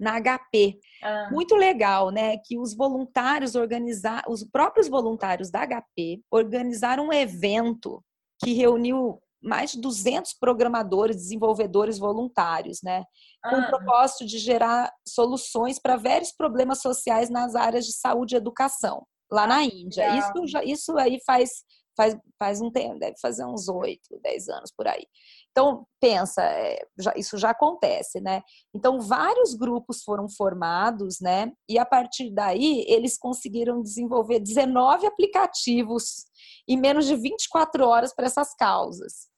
na 0.00 0.20
HP. 0.20 0.78
Ah. 1.02 1.28
Muito 1.30 1.54
legal, 1.54 2.10
né? 2.10 2.36
Que 2.38 2.58
os 2.58 2.74
voluntários 2.74 3.54
organizar, 3.54 4.24
os 4.28 4.44
próprios 4.44 4.88
voluntários 4.88 5.50
da 5.50 5.66
HP 5.66 6.20
organizaram 6.30 7.08
um 7.08 7.12
evento 7.12 8.02
que 8.42 8.52
reuniu 8.52 9.20
mais 9.44 9.72
de 9.72 9.80
200 9.80 10.32
programadores, 10.34 11.16
desenvolvedores 11.16 11.98
voluntários, 11.98 12.80
né? 12.82 13.04
Com 13.44 13.56
ah. 13.56 13.58
o 13.58 13.66
propósito 13.66 14.24
de 14.24 14.38
gerar 14.38 14.90
soluções 15.06 15.78
para 15.78 15.96
vários 15.96 16.32
problemas 16.32 16.80
sociais 16.80 17.28
nas 17.28 17.54
áreas 17.54 17.84
de 17.84 17.92
saúde 17.92 18.34
e 18.34 18.38
educação, 18.38 19.06
lá 19.30 19.46
na 19.46 19.62
Índia. 19.62 20.16
Isso, 20.18 20.46
já, 20.46 20.64
isso 20.64 20.96
aí 20.96 21.20
faz, 21.26 21.50
faz, 21.94 22.16
faz 22.38 22.60
um 22.60 22.70
tempo, 22.70 22.98
deve 22.98 23.18
fazer 23.20 23.44
uns 23.44 23.68
8, 23.68 24.00
10 24.22 24.48
anos 24.48 24.72
por 24.74 24.88
aí. 24.88 25.06
Então, 25.56 25.86
pensa, 26.00 26.42
é, 26.42 26.84
isso 27.14 27.38
já 27.38 27.50
acontece, 27.50 28.20
né? 28.20 28.42
Então, 28.74 29.00
vários 29.00 29.54
grupos 29.54 30.02
foram 30.02 30.28
formados, 30.28 31.20
né? 31.20 31.52
E 31.68 31.78
a 31.78 31.86
partir 31.86 32.34
daí, 32.34 32.84
eles 32.88 33.16
conseguiram 33.16 33.80
desenvolver 33.80 34.40
19 34.40 35.06
aplicativos 35.06 36.24
em 36.66 36.76
menos 36.76 37.06
de 37.06 37.14
24 37.14 37.86
horas 37.86 38.12
para 38.12 38.26
essas 38.26 38.52
causas. 38.56 39.28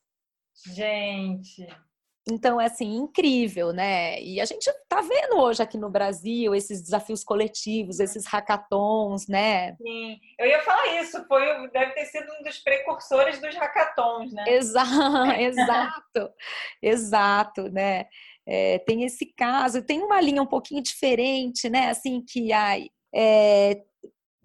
Gente, 0.72 1.66
então, 2.28 2.60
é 2.60 2.66
assim, 2.66 2.96
incrível, 2.96 3.72
né? 3.72 4.20
E 4.20 4.40
a 4.40 4.44
gente 4.44 4.66
está 4.66 5.00
vendo 5.00 5.38
hoje 5.38 5.62
aqui 5.62 5.78
no 5.78 5.88
Brasil 5.88 6.56
esses 6.56 6.82
desafios 6.82 7.22
coletivos, 7.22 8.00
esses 8.00 8.26
hackathons, 8.26 9.28
né? 9.28 9.76
Sim, 9.76 10.18
eu 10.36 10.46
ia 10.46 10.60
falar 10.62 11.00
isso, 11.00 11.24
foi, 11.28 11.70
deve 11.70 11.92
ter 11.92 12.04
sido 12.06 12.26
um 12.32 12.42
dos 12.42 12.58
precursores 12.58 13.40
dos 13.40 13.54
hackathons, 13.54 14.32
né? 14.32 14.44
Exato, 14.48 15.30
exato, 15.40 16.30
exato, 16.82 17.70
né? 17.70 18.06
É, 18.44 18.80
tem 18.80 19.04
esse 19.04 19.26
caso, 19.26 19.82
tem 19.82 20.02
uma 20.02 20.20
linha 20.20 20.42
um 20.42 20.46
pouquinho 20.46 20.82
diferente, 20.82 21.68
né? 21.68 21.90
Assim, 21.90 22.24
que 22.28 22.52
ai, 22.52 22.88
é, 23.14 23.82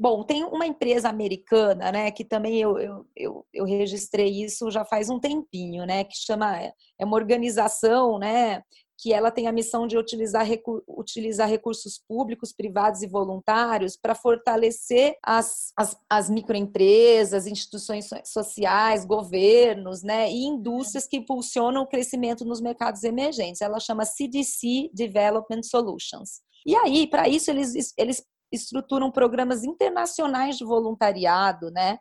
Bom, 0.01 0.23
tem 0.23 0.43
uma 0.43 0.65
empresa 0.65 1.09
americana, 1.09 1.91
né, 1.91 2.09
que 2.09 2.25
também 2.25 2.59
eu, 2.59 2.75
eu, 2.79 3.05
eu, 3.15 3.45
eu, 3.53 3.65
registrei 3.65 4.43
isso 4.43 4.71
já 4.71 4.83
faz 4.83 5.11
um 5.11 5.19
tempinho, 5.19 5.85
né, 5.85 6.03
que 6.03 6.15
chama, 6.15 6.59
é 6.59 7.05
uma 7.05 7.15
organização, 7.15 8.17
né, 8.17 8.63
que 8.97 9.13
ela 9.13 9.29
tem 9.29 9.45
a 9.45 9.51
missão 9.51 9.85
de 9.85 9.99
utilizar, 9.99 10.47
utilizar 10.87 11.47
recursos 11.47 12.01
públicos, 12.07 12.51
privados 12.51 13.03
e 13.03 13.07
voluntários 13.07 13.95
para 13.95 14.15
fortalecer 14.15 15.15
as, 15.23 15.71
as, 15.77 15.95
as, 16.09 16.31
microempresas, 16.31 17.45
instituições 17.45 18.09
sociais, 18.25 19.05
governos, 19.05 20.01
né, 20.01 20.31
e 20.31 20.45
indústrias 20.45 21.07
que 21.07 21.17
impulsionam 21.17 21.83
o 21.83 21.87
crescimento 21.87 22.43
nos 22.43 22.59
mercados 22.59 23.03
emergentes. 23.03 23.61
Ela 23.61 23.79
chama 23.79 24.03
CDC 24.03 24.89
Development 24.95 25.61
Solutions. 25.61 26.41
E 26.65 26.75
aí, 26.75 27.05
para 27.05 27.29
isso, 27.29 27.51
eles, 27.51 27.93
eles 27.95 28.23
estruturam 28.51 29.11
programas 29.11 29.63
internacionais 29.63 30.57
de 30.57 30.65
voluntariado, 30.65 31.71
né? 31.71 31.97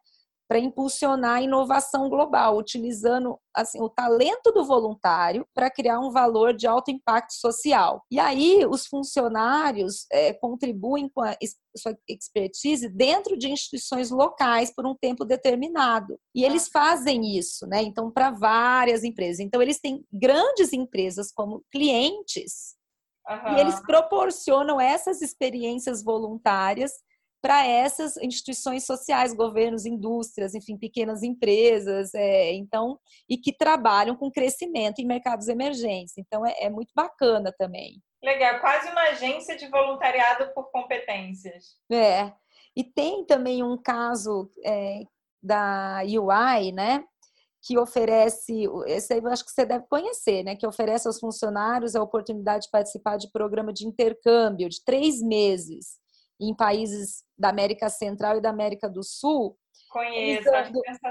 Para 0.49 0.59
impulsionar 0.59 1.37
a 1.37 1.43
inovação 1.43 2.09
global, 2.09 2.59
utilizando 2.59 3.39
assim, 3.55 3.81
o 3.81 3.89
talento 3.89 4.51
do 4.51 4.65
voluntário 4.65 5.47
para 5.55 5.71
criar 5.71 6.01
um 6.01 6.11
valor 6.11 6.53
de 6.53 6.67
alto 6.67 6.91
impacto 6.91 7.33
social. 7.35 8.03
E 8.11 8.19
aí, 8.19 8.67
os 8.67 8.85
funcionários 8.87 10.07
é, 10.11 10.33
contribuem 10.33 11.09
com 11.09 11.23
a 11.23 11.37
sua 11.77 11.97
expertise 12.09 12.89
dentro 12.89 13.39
de 13.39 13.49
instituições 13.49 14.11
locais 14.11 14.75
por 14.75 14.85
um 14.85 14.97
tempo 15.01 15.25
determinado. 15.25 16.19
E 16.35 16.45
eles 16.45 16.69
fazem 16.69 17.39
isso, 17.39 17.65
né? 17.69 17.81
Então, 17.83 18.11
para 18.11 18.33
várias 18.33 19.05
empresas. 19.05 19.39
Então, 19.39 19.63
eles 19.63 19.79
têm 19.79 20.05
grandes 20.13 20.73
empresas 20.73 21.31
como 21.33 21.65
clientes 21.71 22.80
Uhum. 23.31 23.57
E 23.57 23.61
eles 23.61 23.79
proporcionam 23.81 24.81
essas 24.81 25.23
experiências 25.23 26.03
voluntárias 26.03 26.93
para 27.41 27.67
essas 27.67 28.17
instituições 28.19 28.85
sociais, 28.85 29.33
governos, 29.33 29.87
indústrias, 29.87 30.55
enfim, 30.55 30.77
pequenas 30.77 31.23
empresas, 31.23 32.13
é, 32.13 32.53
então, 32.53 32.99
e 33.29 33.39
que 33.39 33.57
trabalham 33.57 34.15
com 34.15 34.31
crescimento 34.31 34.99
em 34.99 35.07
mercados 35.07 35.49
emergentes. 35.49 36.15
Então, 36.19 36.45
é, 36.45 36.55
é, 36.61 36.69
muito 36.69 36.93
bacana 36.95 37.55
também. 37.57 38.03
Legal, 38.23 38.61
quase 38.61 38.91
uma 38.91 39.03
agência 39.03 39.57
de 39.57 39.67
voluntariado 39.69 40.53
por 40.53 40.71
competências. 40.71 41.77
É, 41.91 42.31
e 42.77 42.85
tem 42.85 43.25
também 43.25 43.63
um 43.63 43.81
caso 43.81 44.51
é, 44.65 45.01
da 45.43 46.03
UI, 46.05 46.73
né, 46.73 47.03
que 47.63 47.79
oferece, 47.79 48.65
esse 48.87 49.13
aí 49.13 49.21
eu 49.21 49.29
acho 49.29 49.45
que 49.45 49.51
você 49.51 49.67
deve 49.67 49.87
conhecer, 49.87 50.43
né? 50.43 50.57
Que 50.57 50.67
oferece 50.67 51.07
aos 51.07 51.21
funcionários 51.21 51.95
a 51.95 52.03
oportunidade 52.03 52.65
de 52.65 52.71
participar 52.71 53.17
de 53.17 53.31
programa 53.31 53.73
de 53.73 53.87
intercâmbio 53.87 54.69
de 54.69 54.83
três 54.83 55.21
meses 55.23 55.99
em 56.41 56.55
países 56.55 57.23
da 57.39 57.51
América 57.51 57.91
Central 57.91 58.39
e 58.39 58.41
da 58.41 58.49
América 58.49 58.89
do 58.89 59.03
Sul. 59.03 59.57
Conheço, 59.91 60.49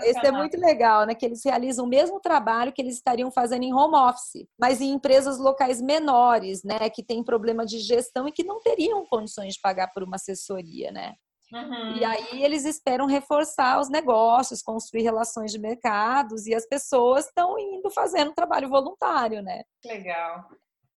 esse 0.04 0.26
é 0.26 0.32
muito 0.32 0.58
legal, 0.58 1.06
né? 1.06 1.14
Que 1.14 1.26
eles 1.26 1.44
realizam 1.44 1.86
o 1.86 1.90
mesmo 1.90 2.20
trabalho 2.20 2.72
que 2.72 2.82
eles 2.82 2.96
estariam 2.96 3.30
fazendo 3.30 3.64
em 3.64 3.74
home 3.74 3.96
office, 3.96 4.48
mas 4.58 4.80
em 4.80 4.92
empresas 4.92 5.38
locais 5.38 5.82
menores, 5.82 6.64
né? 6.64 6.90
Que 6.90 7.04
têm 7.04 7.24
problema 7.24 7.66
de 7.66 7.78
gestão 7.80 8.28
e 8.28 8.32
que 8.32 8.44
não 8.44 8.60
teriam 8.62 9.06
condições 9.06 9.54
de 9.54 9.62
pagar 9.62 9.92
por 9.94 10.02
uma 10.02 10.16
assessoria, 10.16 10.92
né? 10.92 11.14
Uhum. 11.52 11.98
E 11.98 12.06
aí 12.06 12.44
eles 12.44 12.66
esperam 12.66 13.06
reforçar 13.06 13.80
os 13.80 13.90
negócios, 13.90 14.62
construir 14.62 15.02
relações 15.02 15.52
de 15.52 15.60
mercados 15.60 16.46
e 16.46 16.54
as 16.54 16.68
pessoas 16.68 17.26
estão 17.26 17.58
indo 17.58 17.90
fazendo 17.90 18.34
trabalho 18.34 18.70
voluntário, 18.70 19.42
né? 19.42 19.64
Legal. 19.84 20.46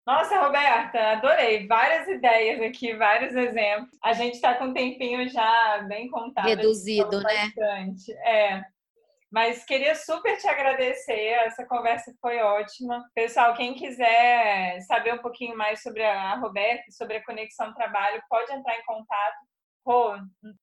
Nossa, 0.06 0.42
Roberta, 0.42 1.12
adorei. 1.12 1.68
Várias 1.68 2.08
ideias 2.08 2.60
aqui, 2.62 2.94
vários 2.96 3.36
exemplos. 3.36 3.98
A 4.04 4.14
gente 4.14 4.36
está 4.36 4.56
com 4.56 4.66
um 4.66 4.74
tempinho 4.74 5.30
já 5.30 5.86
bem 5.88 6.10
contado. 6.10 6.48
Reduzido, 6.48 7.22
né? 7.22 7.52
Bastante. 7.56 8.12
É. 8.26 8.62
Mas 9.32 9.64
queria 9.64 9.96
super 9.96 10.38
te 10.38 10.48
agradecer, 10.48 11.30
essa 11.46 11.66
conversa 11.66 12.14
foi 12.20 12.40
ótima. 12.40 13.02
Pessoal, 13.16 13.54
quem 13.54 13.74
quiser 13.76 14.82
saber 14.82 15.14
um 15.14 15.20
pouquinho 15.20 15.56
mais 15.56 15.82
sobre 15.82 16.04
a 16.04 16.36
Roberta, 16.36 16.92
sobre 16.92 17.16
a 17.16 17.24
Conexão 17.24 17.74
Trabalho, 17.74 18.22
pode 18.30 18.52
entrar 18.52 18.78
em 18.78 18.84
contato 18.84 19.51
Rô, 19.86 20.16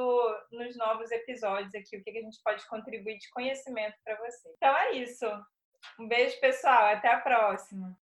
nos 0.52 0.76
novos 0.76 1.10
episódios 1.12 1.74
aqui, 1.74 1.98
o 1.98 2.04
que 2.04 2.10
a 2.10 2.22
gente 2.22 2.42
pode 2.44 2.68
contribuir 2.68 3.18
de 3.18 3.30
conhecimento 3.30 3.96
para 4.04 4.18
você. 4.18 4.50
Então 4.58 4.76
é 4.78 4.92
isso. 4.92 5.26
Um 6.00 6.08
beijo, 6.08 6.40
pessoal. 6.42 6.88
Até 6.88 7.08
a 7.08 7.22
próxima. 7.22 7.98